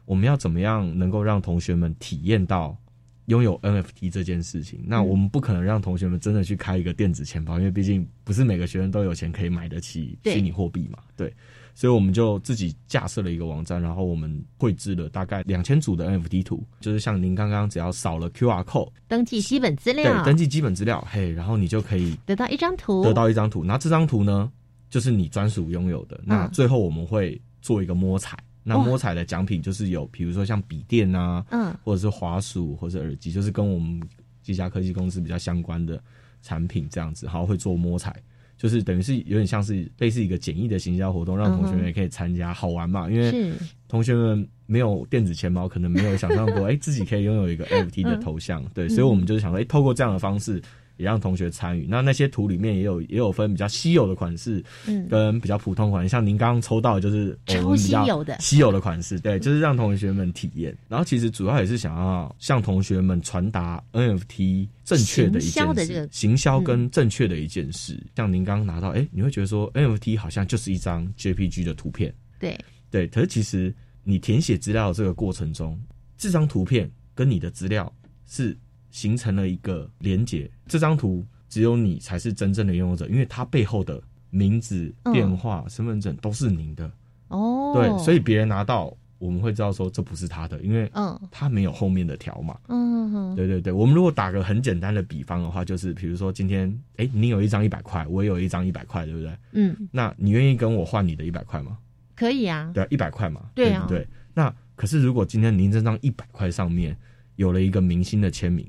[0.05, 2.77] 我们要怎么样能够让同学们体验到
[3.25, 4.81] 拥有 NFT 这件事情？
[4.85, 10.99] 那我们不可能让同学们真的去开一个电子钱包，因为毕竟不是每个学生都有钱可以买得起虚拟货币嘛。
[11.15, 11.33] 对，
[11.75, 24.51] 所以我们就自己架设了一个网站，然后我们绘制了大概两千组的 NFT 图，就是像您刚刚只要扫了 QR code，登记基本资对料，，登记基本资料，嘿，然后你就可以得到一张图，得到一张图，那这张图呢，
[24.89, 26.19] 就是你专属拥有的。
[26.23, 31.75] 那嗯最后我们会做一个摸彩，那摸彩的奖品就是有，比如说像笔电啊，嗯。
[31.83, 33.99] 或者是滑鼠或者耳机，就是跟我们
[34.41, 36.01] 技嘉科技公司比较相关的
[36.41, 38.15] 产品这样子，好会做摸彩。
[38.63, 43.11] 就是等于是有点像是类似一个简易的行销活动，让同学们也可以参加，好玩嘛？
[43.11, 43.51] 因为
[43.89, 50.61] 同学们没有电子钱包，可能没有想象过， 哎、自己可以拥有一个 NFT 的头像，对，所以我们就是想说，哎、透过这样的方式，
[50.97, 51.85] 也让同学参与。
[51.89, 60.75] 那那些图里面也有也有分比较稀有的款式，嗯跟比较普通款，像您刚刚抽到的就是超我们比较稀有的稀有的款式，对，就是让同学们体验。
[60.87, 68.01] 然后其实主要也是想要向同学们传达 NFT 正确的一件事，行销跟正确的一件事。
[68.15, 72.57] 像您刚刚拿到，哎、你会觉得说 NFT 好像就是一张 JPG 的图片，对，
[72.89, 75.79] 对，可是其实你填写资料的这个过程中，
[76.17, 77.91] 这张图片跟你的资料
[78.27, 78.57] 是
[78.93, 80.49] 形成了一个连结。
[80.67, 86.89] 这张图只有你才是真正的拥有者，因为它背后的名字、嗯电话、身份证都是您的。
[87.27, 92.55] 哦，对，所以别人拿到，我们会知道说这不是他的，因为嗯他没有后面的条码。
[92.67, 99.35] 嗯哼对对对，我们如果打个很简单的比方的话，就是比如说今天，哎，你有一张一百块，我也有一张一百块，对不对？
[99.53, 101.77] 嗯，那你愿意跟我换你的一百块吗？
[102.15, 104.07] 可以啊，对啊，一百块嘛，对啊不对？
[104.35, 106.95] 那可是如果今天您这张一百块上面
[107.35, 108.67] 有了一个明星的签名，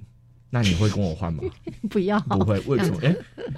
[0.54, 1.42] 那你会跟我换吗？
[1.90, 3.00] 不要，不会，为什么？
[3.02, 3.12] 哎，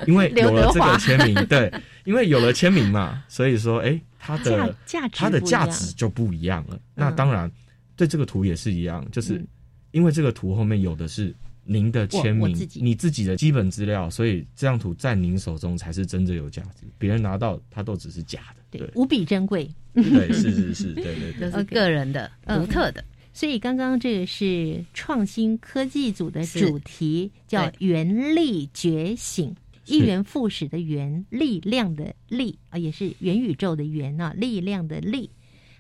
[0.07, 1.71] 因为有了这个签名， 对，
[2.07, 6.81] 因为有了签名嘛，所以说，哎，它的价价值它的价值就不一样了。
[6.95, 7.53] 那当然，
[7.97, 9.47] 对这个图也是一样，就是嗯
[9.91, 18.79] 因为这个图后面有的是您的签名你自己的基本资料，所以这张图在您手中才是真正有价值，别人拿到它都只是假的。
[18.79, 19.71] 对，无比珍贵。
[19.93, 23.05] 对，是是是，对对对，都是个人的、嗯独特的。
[23.37, 27.87] 所以刚刚这个是创新科技组的主题，叫“对。
[27.87, 35.29] 原力觉醒”，一元复始的元，力量的力啊，也是元宇宙的元啊，力量的力。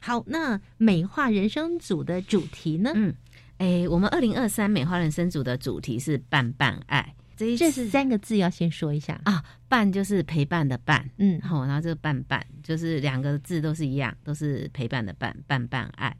[0.01, 2.93] 好，那美化人生组的主题呢？
[2.95, 3.15] 嗯，
[3.57, 9.19] 哎，我们二零二三美化人生组的主题是“伴伴爱”，这一这次三个字要先说一下。
[9.25, 16.15] 啊，伴就是陪伴的伴，嗯，好，然后这个伴伴就是两个字都是一样，都是陪伴的伴，伴伴爱。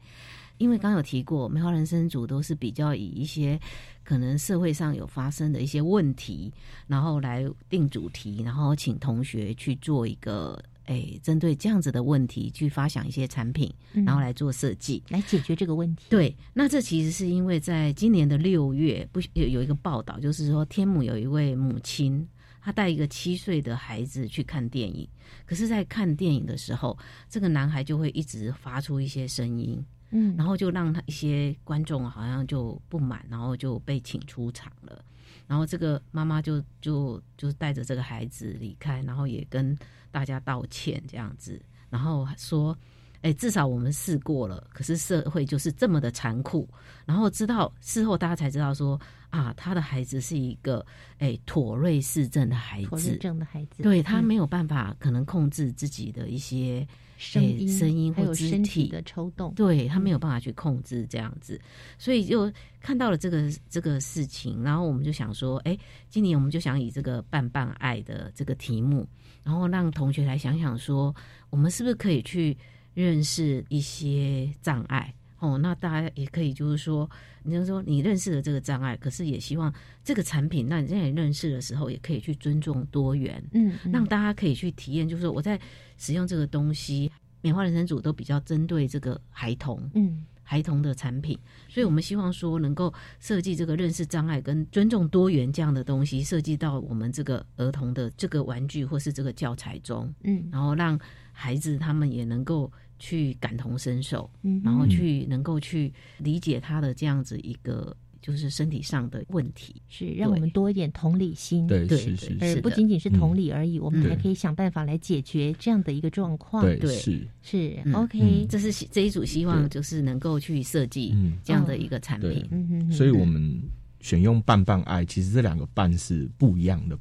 [0.57, 3.59] 因为刚刚有提过，梅花人生组都是比较以一些
[4.03, 6.51] 可能社会上有发生的一些问题，
[6.87, 15.03] 然后来定主题，然后请同学去做一个诶，针对这样子的问题去发想一些产品，嗯然后来做设计。
[15.09, 16.05] 来解决这个问题。
[16.09, 22.25] 对，那这其实是因为在今年的六月，不有有一个报道，就是说天母有一位母亲，
[22.61, 25.07] 她带一个七岁的孩子去看电影，
[25.45, 26.97] 可是，在看电影的时候，
[27.29, 35.03] 这个男孩就会一直发出一些声音，嗯，然后就让他一些观众好像就不满，然后就被请出场了。
[35.47, 39.77] 然后这个妈妈就就就带着这个孩子离开，然后也跟
[40.11, 42.77] 大家道歉这样子，然后说，
[43.21, 46.67] 哎，至少我们试过了，可是社会就是这么的残酷。
[47.05, 48.99] 然后知道事后大家才知道说
[49.29, 50.85] 啊，他的孩子是一个
[51.19, 56.85] 哎妥瑞氏症的孩子妥瑞子，症的孩子，对他嗯没有办法可能控制自己的一些
[57.17, 61.59] 声诶音声音或肢体身体的抽动，对他没有办法去控制这样子，
[61.97, 65.77] 所以就看到了这个这个事情，然后我们就想说，哎，
[66.09, 69.07] 今年我们就想以这个“伴伴爱”的这个题目，
[69.43, 71.13] 然后让同学来想想说，
[71.49, 72.55] 我们是不是可以去
[72.93, 75.13] 认识一些障碍。
[75.39, 77.09] 哦，那大家也可以，就是说，
[77.43, 79.73] 你就说你认识了这个障碍，可是也希望
[80.03, 83.91] 这个产品，那你在你认识的时候，也可以去尊重多元，嗯，嗯。
[83.91, 85.59] 让大家可以去体验，就是说我在
[85.97, 87.11] 使用这个东西，
[87.41, 100.47] 棉花人生组都比较针对这个孩童，嗯孩童的产品，所以我们希望说能够设计这个认识障碍跟尊重多元这样的东西，设计到我们这个儿童的这个玩具或是这个教材中，嗯。
[100.49, 100.97] 然后让
[101.39, 112.15] 孩子他们也能够去感同身受，嗯然后去能够去理解他的这样子一个就是身体上的问题，是让我们多一点同理心，对，对是。
[112.15, 114.09] 是而不仅仅是同理而已，我们嗯。
[114.09, 116.63] 还可以想办法来解决这样的一个状况。
[116.63, 116.95] 对对。
[116.95, 118.47] 是，是嗯 OK，嗯。
[118.49, 123.61] 这是这一组希望就是能够去设计嗯这样的一个产品，嗯哼哼所以我们
[124.01, 126.97] 选用“伴伴爱”，其实这两个“伴”是不一样的，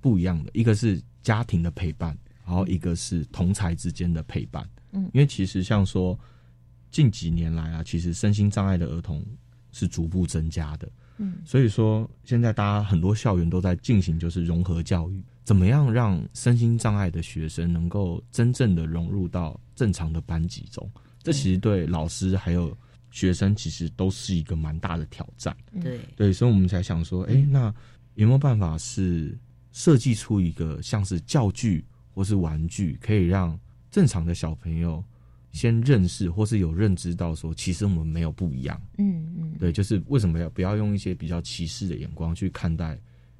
[0.00, 0.50] 不一样的。
[0.54, 4.68] 一个是家庭的陪伴，然后一个是同才之间的陪伴。
[4.92, 6.18] 嗯因为其实像说
[6.90, 9.24] 近几年来啊，其实身心障碍的儿童
[9.72, 10.88] 是逐步增加的。
[11.16, 20.88] 嗯所以说，现在大家很多校园都在进行就是融合教育，怎么样让身心障碍的学生能够真正的融入到正常的班级中？
[21.22, 22.76] 这其实对老师还有
[23.10, 25.56] 学生其实都是一个蛮大的挑战。
[25.80, 27.72] 对对，所以我们才想说，哎、那
[28.14, 29.38] 有没有办法是
[29.72, 31.84] 设计出一个像是教具
[32.14, 33.58] 或是玩具，可以让
[33.90, 35.04] 正常的小朋友
[35.52, 38.80] 先认识或是有认知到说，其实我们没有不一样。
[38.98, 42.98] 嗯嗯，对，就是为什么要不要用一些比较歧视的眼光去看待，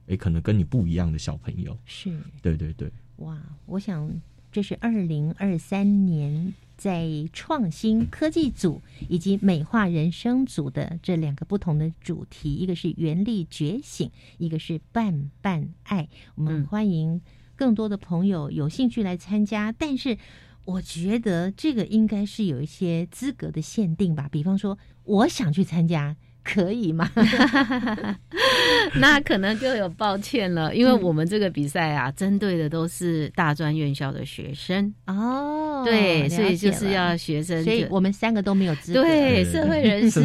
[0.09, 1.77] 哎、可能跟你不一样的小朋友。
[1.87, 4.11] 是对对对，哇，我想
[4.53, 14.09] 这是二零二三年在创新科技组以及美化人生组的这两个不同的主题，一个是原力觉醒，
[14.39, 16.09] 一个是伴伴爱。
[16.37, 17.21] 我们嗯欢迎
[17.57, 20.19] 更多的朋友有兴趣来参加，但是。
[20.67, 27.11] 我觉得这个应该是有一些资格的限定吧，比方说，我想去参加，可以吗？
[29.01, 39.03] 那可能就有抱歉了，因为我们这个比赛啊，针对的都是大专院校的学生，哦，对，所以就是要学生，所以我们三个都没有资格。
[39.03, 40.23] 对社会人士，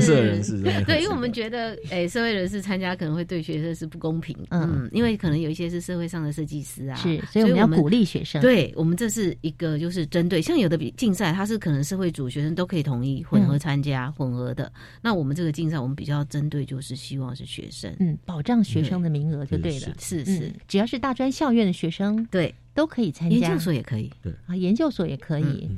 [0.86, 14.72] 对，因为我们觉得，哎，社会人士参加可能会对学生是不公平，嗯嗯，因为可能有一些是社会上的设计师啊，是，所以我们要鼓励学生。，对我们这是一个就是针对像有的比竞赛，它是可能社会组学生都可以同意混合参加、混合的。
[15.02, 19.94] 那我们这个竞赛，我们比较针对就是希望是学生，嗯，保障学生的名额就对了。
[20.00, 25.68] 是是嗯，只要是大专校院的学生对，都可以参加研究，所也可以，对啊，研究所也可以。
[25.70, 25.78] 嗯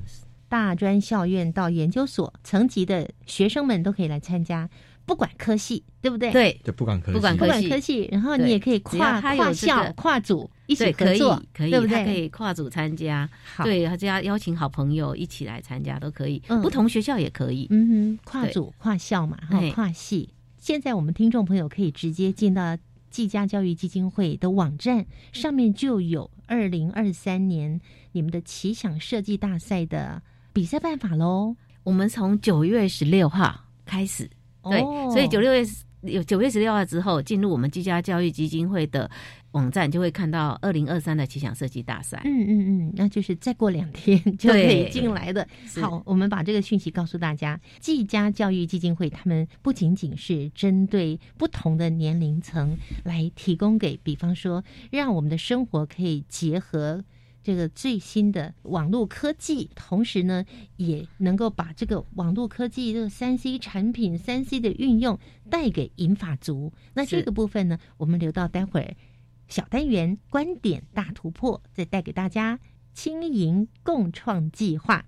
[0.52, 4.70] 大专校院到研究所层级的学生们都可以来参加，
[5.06, 11.98] 不管科系，对不对？，对就不管科系，不不管科系然后你也可以跨跨校、跨组一起对，可以合作，可以，对不对？
[11.98, 20.30] 他可以跨组参加，好，对，他只要邀请好朋友一起来参加都可以，嗯不同学校也可以，嗯哼，跨组、跨校嘛，哈，嘿跨系。
[20.58, 22.78] 现在我们听众朋友可以直接进到
[23.10, 30.22] 技家教育基金会的网站，上面就有二零二三年你们的奇想设计大赛的
[30.54, 31.56] 比赛办法喽。
[31.84, 34.30] 我们从九月十六号开始，
[34.64, 35.66] 对，哦所以九六月
[36.04, 39.10] 有九月十六号之后，进入我们技家教育基金会的
[39.52, 42.22] 网站，就会看到二零二三的奇想设计大赛。
[42.26, 45.48] 嗯嗯嗯，那就是再过两天 就可以对进来的。
[45.82, 47.60] 好，我们把这个讯息告诉大家。
[47.80, 57.04] 技嘉教育基金会他们不仅仅是针对不同的年龄层来提供给，比方说，让我们的生活可以结合。
[57.44, 60.46] 这个最新的网络科技，同时呢，
[60.78, 65.18] 也能够把这个网络科技这个三 C 产品、三 C 的运用
[65.50, 66.72] 带给银发族。
[66.94, 68.94] 那这是个部分呢，我们留到待会儿
[69.52, 72.62] 小单元观点大突破，再带给大家
[72.94, 75.06] 轻盈共创计划。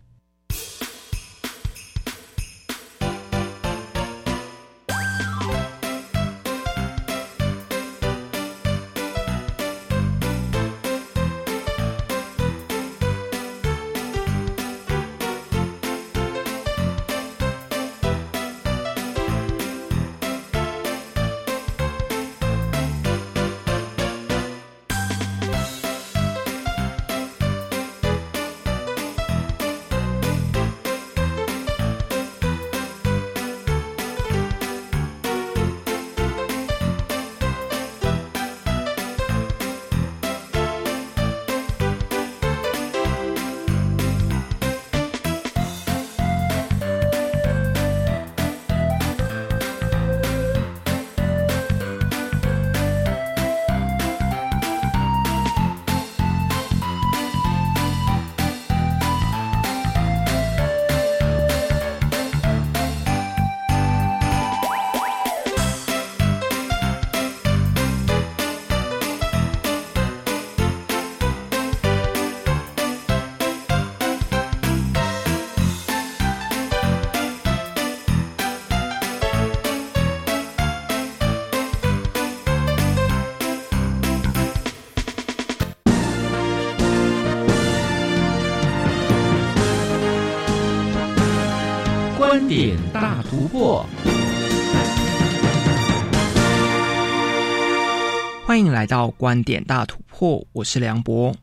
[98.84, 101.34] 来到观点大突破，我是梁博。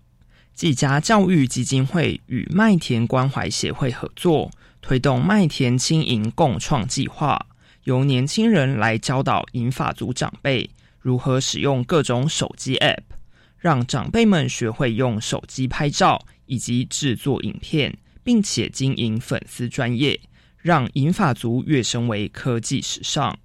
[0.52, 4.50] 纪家教育基金会与麦田关怀协会合作，
[4.82, 7.46] 推动麦田轻盈共创计划，
[7.84, 10.68] 由年轻人来教导银发族长辈
[10.98, 13.04] 如何使用各种手机 App，
[13.56, 20.20] 让长辈们学会用手机拍照以及制作影片，并且经营粉丝专业。
[20.58, 23.38] 让银发族跃升为科技时尚。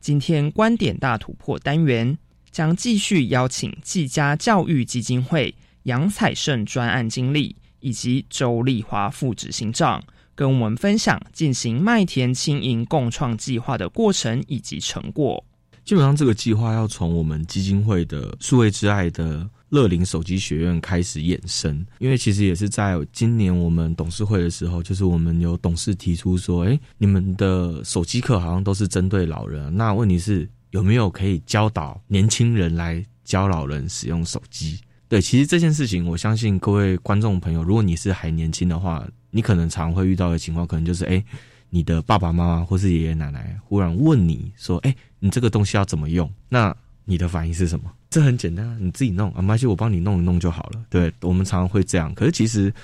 [0.00, 2.16] 今天观点大突破单元
[2.54, 5.52] 将继续邀请纪家教育基金会
[5.82, 10.00] 杨彩胜专案经理以及周丽华副执行长，
[10.36, 15.44] 跟我们分享进行麦田轻盈共创计划的过程以及成果。
[15.84, 19.50] 基本上，这个计划要从我们基金会的数位之爱的。
[19.70, 34.80] 乐龄手机学院开始衍生，因为其实也是在今年我们董事会的时候，就是我们有董事提出说，哎，你们的手机课好像都是针对老人，那问题是有没有可以教导年轻人来教老人使用手机？
[35.06, 41.24] 对，其实这件事情，我相信各位观众朋友，如果你是还年轻的话，你可能常会遇到的情况，可能就是，哎，
[41.70, 46.28] 你的爸爸妈妈或是爷爷奶奶忽然问你说，哎，你这个东西要怎么用？
[46.48, 47.88] 那你的反应是什么？
[48.10, 50.84] 这很简单，你自己弄啊，没关系，我帮你弄一弄就好了。
[50.90, 52.74] 对我们常常会这样，可是其实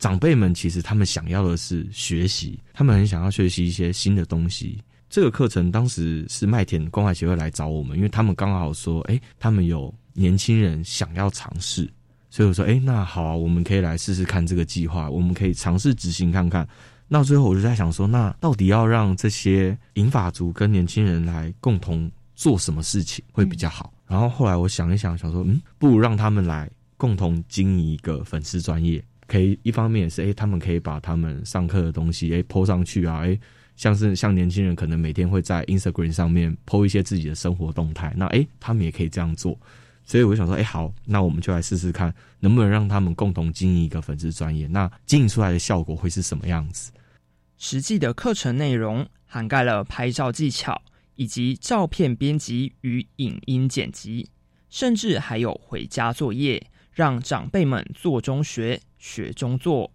[0.00, 4.82] 长辈们其实他们想要的是学习，他们很想要学习一些新的东西。
[5.08, 11.88] 这个课程当时是麦田关怀协会来找我们，因为他们刚好说，哎，他们有年轻人想要尝试，
[12.30, 16.66] 所以我说，哎，那好啊，我们可以来试试看这个计划，我们可以尝试执行看看。
[17.08, 23.92] 那最后我就在想说，那到底要让这些银发族跟年轻人来共同做什么事情会比较好？
[24.08, 33.38] 然后后来我想一想，想说，嗯，不如让他们来共同经营一个粉丝专业，可以一方面也是，哎，他们可以把他们上课的东西，哎，po 上去啊，哎，
[33.76, 39.56] 像是像年轻人可能每天会在 Instagram 上面 po 一些自己的生活动态，那哎，他们也可以这样做。
[40.04, 46.90] 所以我想说，哎，好，那我们就来试试看，能不能让他们共同经营一个粉丝专业，那经营出来的效果会是什么样子？
[47.58, 50.82] 实际的课程内容涵盖了拍照技巧。
[51.18, 54.28] 以及照片编辑与影音剪辑，
[54.68, 56.62] 甚至还有回家作业，
[56.92, 59.90] 让长辈们做中学，学中做。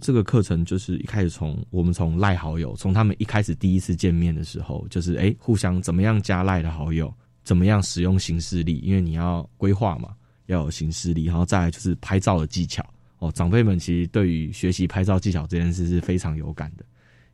[0.00, 7.12] 这个课程就是一开始从我们从赖好友，从他们一开始第一次见面的时候，就是哎，互相怎么样加赖的好友，
[7.44, 10.14] 怎么样使用形式力，因为你要规划嘛，
[10.46, 12.84] 要有形式力，然后再来就是拍照的技巧。
[13.18, 16.84] 哦，长辈们其实对于学习拍照技巧这件事是非常有感的。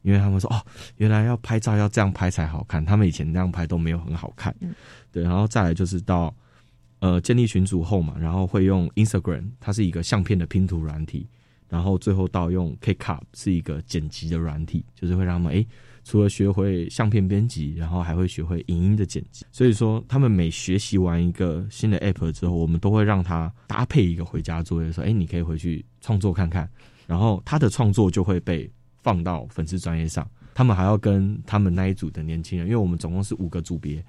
[0.02, 0.64] 因为他们说哦，
[0.98, 4.54] 原来要拍照要这样拍才好看，他们以前那样拍都没有很好看。
[5.10, 6.32] 对，然后再来就是到
[7.00, 11.26] 呃建立群组后嘛，然后会用 Instagram，它是一个相片的拼图软体，
[11.68, 15.66] 然后最后到用 KCup 是一个剪辑的软体，就是会让他们诶
[16.04, 19.44] 除了学会相片编辑，然后还会学会影音的剪辑。
[19.50, 26.68] 所以说他们每学习完一个新的 App 之后，我们都会让他搭配一个回家作业，说诶你可以回去创作看看，
[27.06, 28.70] 然后他的创作就会被。
[29.02, 34.04] 放到粉丝专业上，他们还要跟他们那一组的年轻人，因为我们总共是五个组别，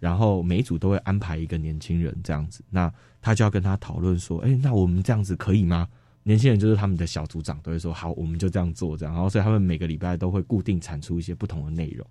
[0.00, 2.90] 然后每组都会安排一个年轻人这样子，那
[3.20, 5.86] 他就要跟他讨论说，哎，那我们这样子可以吗？
[6.28, 9.14] 年轻人就是他们的小组长，都会说好，我们就这样做，这样。
[9.14, 12.06] 然后所以他们每个礼拜都会固定产出一些不同的内容。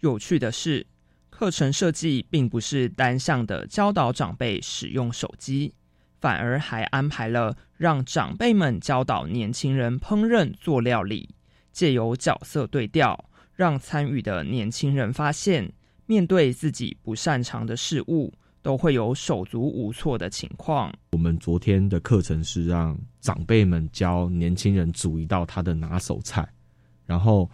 [0.00, 0.86] 有趣的是，
[1.30, 5.72] 课程设计并不是单向的教导长辈使用手机，
[6.20, 11.34] 反而还安排了让长辈们教导年轻人烹饪做料理，
[11.72, 15.72] 借由角色对调，让参与的年轻人发现，
[16.04, 18.30] 面对自己不擅长的事物。
[18.64, 20.90] 都会有手足无措的情况。
[21.12, 26.48] 我们昨天的课程是让长辈们教年轻人煮一道他的拿手菜，
[27.04, 27.48] 然后，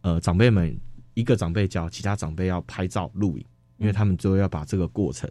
[0.00, 0.74] 呃，长辈们
[1.12, 3.44] 一个长辈教，其他长辈要拍照录影，
[3.76, 5.30] 因为他们最后要把这个过程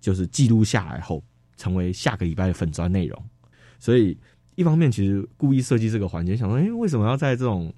[0.00, 1.20] 就是记录下来后，
[1.56, 3.20] 成为下个礼拜的粉砖内容。
[3.80, 4.16] 所以，
[4.54, 7.74] 一方面其实故意设计这个环节，想说，哎，为什么要在这种？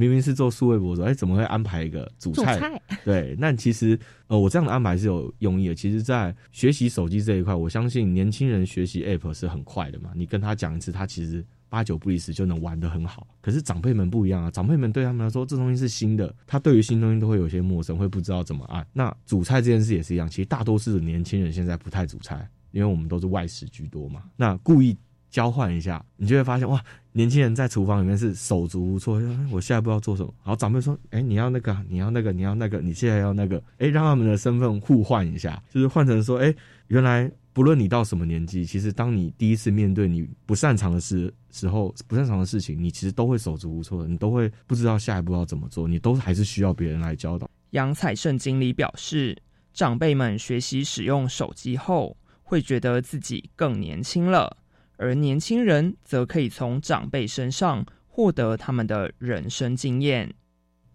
[0.00, 2.82] 明明是做数位博主，哎，怎么会安排一个主菜？
[3.04, 3.98] 对，那其实
[4.28, 5.74] 呃，我这样的安排是有用意的。
[5.74, 10.10] 其实，在学习手机这一块，我相信年轻人学习 App 是很快的嘛。
[10.16, 13.26] 你跟他讲一次，他其实八九不离十就能玩得很好。
[13.42, 18.86] 可是长辈们不一样啊，长辈们对他们来说，这东西是新的，他对于新东西都会有些陌生，会不知道怎么按。
[18.92, 24.22] 那主菜这件事也是一样，其实大多数的年轻人现在不太主菜，因为我们都是外食居多嘛。
[24.36, 24.96] 那故意。
[25.30, 29.20] 交换一下，你就会发现哇，年轻人在厨房里面是手足无措。
[29.50, 30.34] 我现在不知道做什么。
[30.42, 36.54] 好，长辈说：“哎，你要那个，你要那个，你要那个，你现在要那个。”哎，让他们的身份互换一下，就是换成说：“哎，
[36.88, 49.40] 原来不论你到什么年纪，其实当你第一次面对你不擅长的事时候，不擅长的事情，你其实都会手足无措的，你都会不知道下一步要怎么做，你都还是需要别人来教导。”杨彩胜经理表示，
[49.72, 54.56] 长辈们学习使用手机后，会觉得自己更年轻了。
[55.00, 60.30] 而年轻人则可以从长辈身上获得他们的人生经验。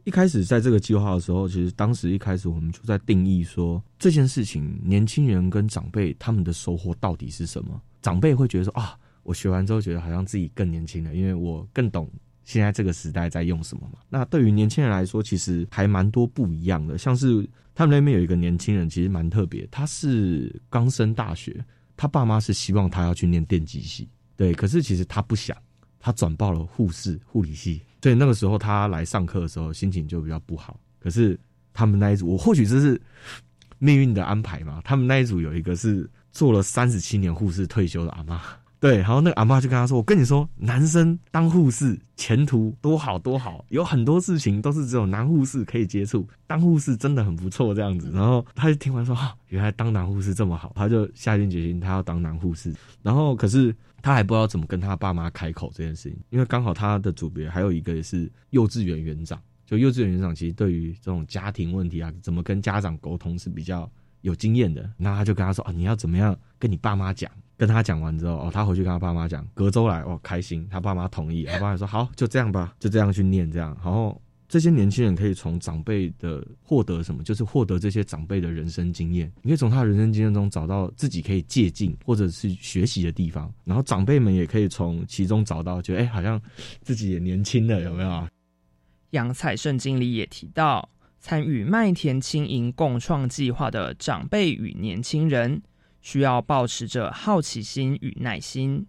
[0.04, 7.82] 一开始在这个计划的时候，其实当时一开始我们就在定义说这件事情，年轻人跟长辈他们的收获到底是什么？
[8.04, 12.08] 长辈会觉得说啊，我学完之后觉得好像自己更年轻了，因为我更懂
[12.44, 13.98] 现在这个时代在用什么嘛。
[14.08, 16.96] 那对于年轻人来说，其实还蛮多不一样的。
[16.96, 21.66] 像是他们那边有一个年轻人，其实蛮特别，他是刚升大学。
[21.98, 25.56] 他爸妈是希望他要去念电机系，对，可是其实他不想，
[26.00, 30.80] 他转报了护士护理系，所以那个时候他来上课的时候心情就比较不好。
[31.00, 31.40] 可是
[31.74, 33.00] 他们那一组，我或许这是
[33.80, 34.82] 命运的安排嘛？
[34.84, 38.42] 他们那一组有一个是做了三十七年护士退休的阿妈。
[38.86, 52.72] 对，然后那个阿妈就跟他说：“我跟你说，男生当护士前途多好多好，有很多事情都是只有男护士可以接触，当护士真的很不错。”这样子，然后他就听完说：“哈，原来当男护士这么好。”他就下定决心，他要当男护士。
[53.02, 64.88] 然后，可是他还不知道怎么跟他爸妈开口这件事情，因为刚好他的组别还有一个是幼稚园园长，就幼稚园园长其实对于这种家庭问题啊，怎么跟家长沟通是比较有经验的。
[64.96, 73.76] 那他就跟他说：“啊，你要怎么样跟你爸妈讲？”跟他讲完之后，哦，他回去跟他爸妈讲，隔周来，哦，开心，他爸妈同意，他爸妈说好，就这样吧，就这样去念这样。
[73.84, 83.52] 然后这些年轻人可以从长辈的获得什么，就是获得这些长辈的人生经验，你可以从他的人生经验中找到自己可以借鉴或者是学习的地方。
[83.64, 86.40] 然后长辈们也可以从其中找到，觉得哎，好像
[86.82, 88.28] 自己也年轻了，有没有？
[89.12, 90.88] 杨彩胜经理也提到，
[91.20, 95.62] 参与麦田轻盈共创计划的长辈与年轻人。
[96.06, 98.86] 需要保持着好奇心与耐心。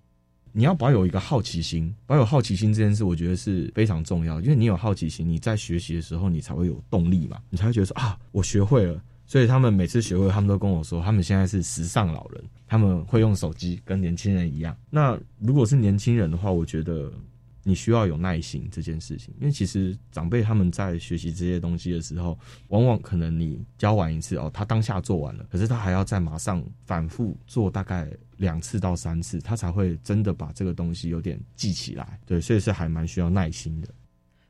[0.52, 4.38] 你要保有一个好奇心，保有好奇心这件事，我觉得是非常重要。
[4.42, 9.02] 因为你有好奇心，你在学习的时候，你才会有动力嘛，你才会觉得说啊，我学会了。
[9.24, 14.76] 所以他们每次学会，他们都跟我说，他们现在是时尚老人，他们会用手机，跟年轻人一样。
[14.90, 17.10] 那如果是年轻人的话，我觉得。
[17.68, 22.38] 你需要有耐心这件事情，因为其实长辈他们在学习这些东西的时候，
[22.68, 32.20] 往往可能你教完一次哦，他当下做完了，可是他还要再马上反复做大概两次到三次，他才会真的把这个东西有点记起来。
[32.24, 33.88] 对，所以是还蛮需要耐心的。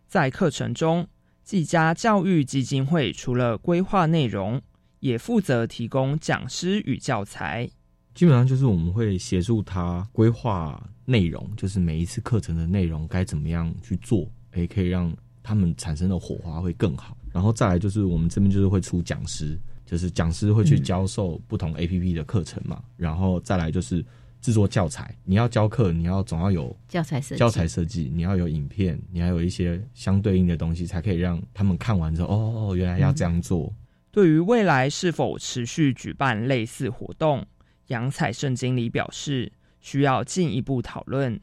[0.06, 1.08] 在课程中，
[1.42, 4.60] 技家教育基金会除了规划内容，
[5.00, 7.70] 也负责提供讲师与教材。
[8.14, 15.10] 基本上就是我们会协助他规划内容，就是每一次课程的内容该怎么样去做，也可以让
[15.42, 17.16] 他们产生的火花会更好。
[17.32, 22.82] 然后再来就是我们这边就是会出讲师，就是讲师会去教授不同 A P P 的课程嘛。
[22.96, 24.04] 然后再来就是
[24.40, 33.72] 制作教材，你要教课，你要总要有教材设教材设计，你要有影片，你要有一些相对应的东西，才可以让他们看完之后，哦，原来要这样做。
[34.10, 37.46] 对于未来是否持续举办类似活动？
[37.88, 39.52] 杨彩胜经理表示，
[39.86, 41.38] 需要进一步讨论。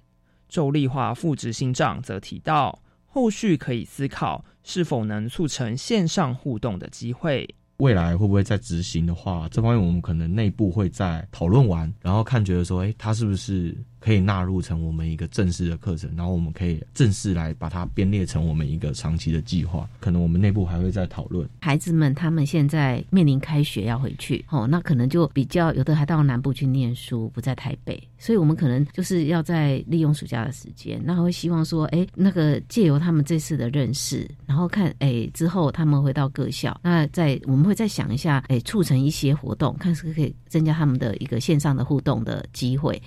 [0.50, 7.48] 周丽华副执行长则提到，后续可以思考是否能促成线上互动的机会。
[7.78, 19.88] 未来会不会再执行的话，这方面我们可能内部会再讨论完，然后看觉得说，哎，他是不是可以纳入成我们一个正式的课程，然后我们可以正式来把它编列成我们一个长期的计划。
[20.02, 21.48] 可能我们内部还会再讨论。
[21.62, 43.02] 孩子们他们现在面临开学要回去，哦，那可能就比较有的还到南部去念书，不在台北，所以我们可能就是要在利用暑假的时间，那会希望说，哎，那个借由他们这次的认识，然后看，哎，之后他们回到各校，那在我们会再想一下，哎，促成一些活动，看是不是可以增加他们的一个线上的互动的机会。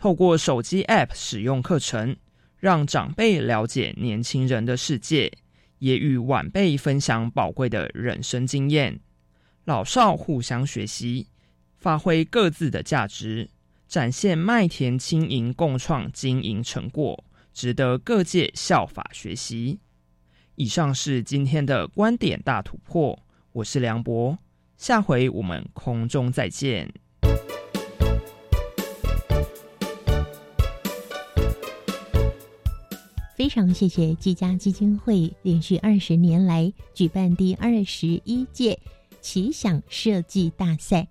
[0.00, 2.16] 透过手机 App 使用课程，
[2.56, 5.30] 让长辈了解年轻人的世界，
[5.78, 8.98] 也与晚辈分享宝贵的人生经验，
[9.66, 11.26] 老少互相学习，
[11.76, 13.50] 发挥各自的价值，
[13.86, 17.22] 展现麦田经营共创经营成果，
[17.52, 19.80] 值得各界效法学习。
[20.54, 23.22] 以上是今天的观点大突破，
[23.52, 24.38] 我是梁博，
[24.78, 26.90] 下回我们空中再见。
[33.40, 38.78] 非常谢谢季家基金会连续二十年来举办第二十一届
[39.22, 41.08] 奇想设计大赛，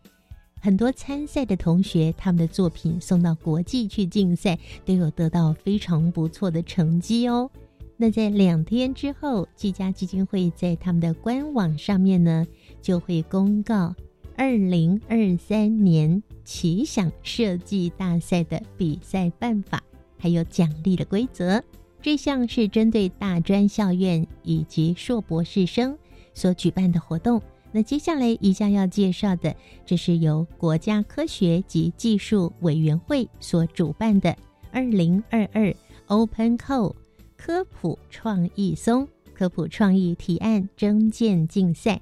[0.62, 7.50] 很多参赛的同学，他们的作品送到国际去竞赛，都有得到非常不错的成绩哦。
[7.98, 12.46] 那在两天之后，季家基金会在他们的官网上面呢，
[12.80, 13.96] 就会公告
[14.38, 19.82] 二零二三年奇想设计大赛的比赛办法，
[20.20, 21.60] 还有奖励的规则。
[22.02, 25.98] 这项是针对大专校院以及硕博士生
[26.34, 27.42] 所举办的活动。
[27.72, 34.36] 那接下来一项要介绍的，这是由国家科学及技术委员会所主办的
[34.72, 35.76] 二零二二
[36.08, 36.96] Open Co
[37.38, 42.02] 科普创意松科普创意提案征件竞赛。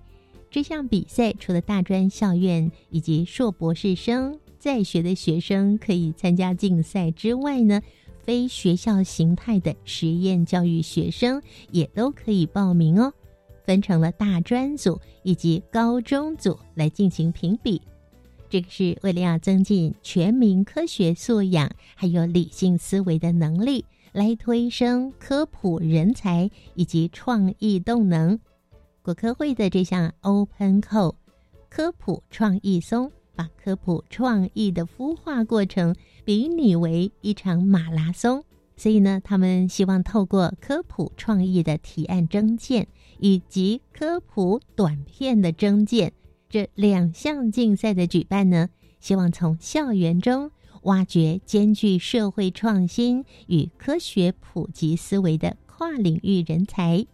[0.49, 7.81] 这项比赛除了大专校院以及硕博士生在学的学生可以参加竞赛之外呢？
[8.27, 13.13] 非学校形态的实验教育学生也都可以报名哦，
[13.63, 17.81] 分成了大专组以及高中组来进行评比。
[18.49, 28.37] 这个是为了要增进全民科学素养，还有理性思维的能力，来推升科普人才以及创意动能。
[29.01, 31.15] 国科会的这项 Open Co
[31.69, 33.09] 科普创意松。
[33.37, 38.43] 把科普创意的孵化过程比拟为一场马拉松，
[38.75, 42.87] 所以呢，他们希望透过科普创意的提案征件
[43.19, 46.11] 以及科普短片的征件
[46.49, 48.69] 这两项竞赛的举办呢，
[48.99, 50.49] 希望从校园中
[50.83, 57.05] 挖掘兼具社会创新与科学普及思维的跨领域人才。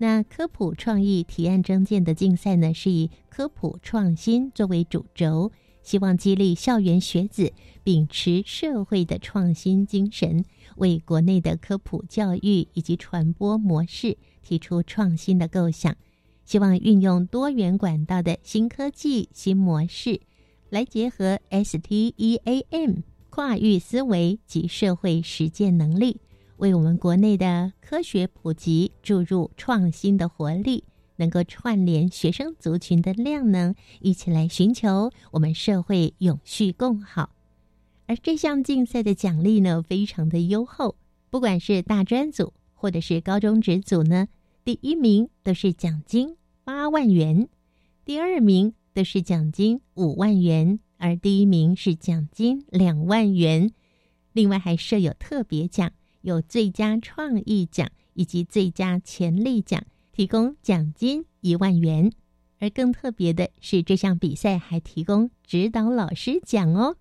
[0.00, 5.50] 那科普创意提案征件的竞赛呢，是以科普创新作为主轴。
[5.88, 7.50] 希望激励校园学子
[7.82, 10.44] 秉持社会的创新精神，
[10.76, 15.96] 为国内的科普教育以及传播模式提出创新的构想。
[16.44, 20.20] 希望运用多元管道的新科技新模式，
[20.68, 26.20] 来结合 STEAM 跨域思维及社会实践能力，
[26.58, 30.84] 为我们国内的科学普及注入创新的活力。
[31.18, 37.30] 能够串联学生族群的量能，一起来寻求我们社会永续共好。
[38.06, 40.96] 而这项竞赛的奖励呢，非常的优厚，
[41.30, 44.28] 不管是大专组或者是高中职组呢，
[44.64, 47.48] 第一名都是奖金八万元，
[48.04, 53.70] 第二名都是奖金五万元，而第一名是奖金两万元。
[54.32, 55.92] 另外还设有特别奖，
[56.22, 59.84] 有最佳创意奖以及最佳潜力奖。
[60.18, 62.10] 提供奖金一万元，
[62.58, 66.96] 而更特别的是，这项比赛还提供指导老师奖哦。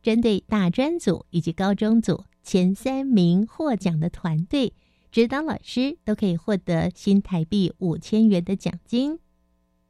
[0.00, 4.74] 针对大专组以及高中组前三名获奖的团队，
[5.10, 9.18] 指导老师都可以获得新台币五千元的奖金。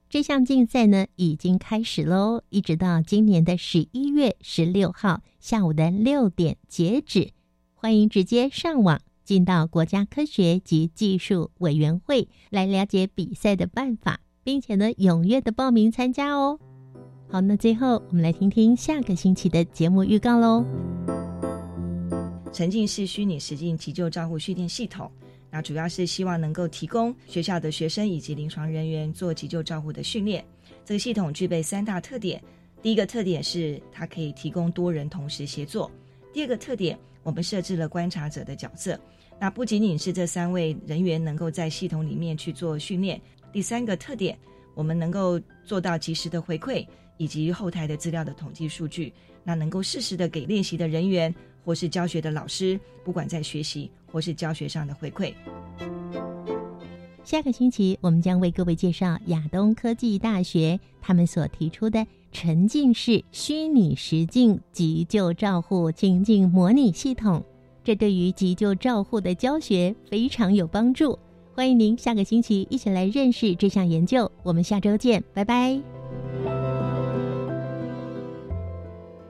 [0.09, 7.33] 这项竞赛呢已经开始喽，一直到今年的十一月十六号下午的六点截止，
[7.75, 9.03] 欢迎直接上网。
[9.27, 16.61] 进到国家科学及技术委员会来了解比赛的办法，并且呢踊跃的报名参加哦。
[17.29, 20.65] 好，那最后我们来听听下个星期的节目预告喽。
[22.53, 25.11] 沉浸式虚拟实境急救照护训练系统，
[25.51, 30.43] 那主要是希望能够提供学校的学生以及临床人员做急救照护的训练。
[30.85, 32.41] 这个系统具备三大特点：
[32.81, 35.91] 第一个特点是它可以提供多人同时协作；
[36.33, 38.99] 第二个特点，我们设置了观察者的角色。
[39.39, 43.21] 那不仅仅是这三位人员能够在系统里面去做训练，
[43.53, 44.39] 第三个特点，
[44.75, 46.87] 我们能够做到及时的回馈
[47.19, 49.13] 以及后台的资料的统计数据，
[49.45, 51.35] 那能够适时的给练习的人员
[51.65, 55.35] 或是教学的老师，不管在学习或是教学上的回馈。
[57.23, 67.45] 下个星期，我们将为各位介绍亚东科技大学他们所提出的沉浸式虚拟实境急救照护情境模拟系统，
[67.87, 71.17] 这对于急救照护的教学非常有帮助。
[71.55, 74.29] 欢迎您下个星期一起来认识这项研究。
[74.43, 75.96] 我们下周见，拜拜。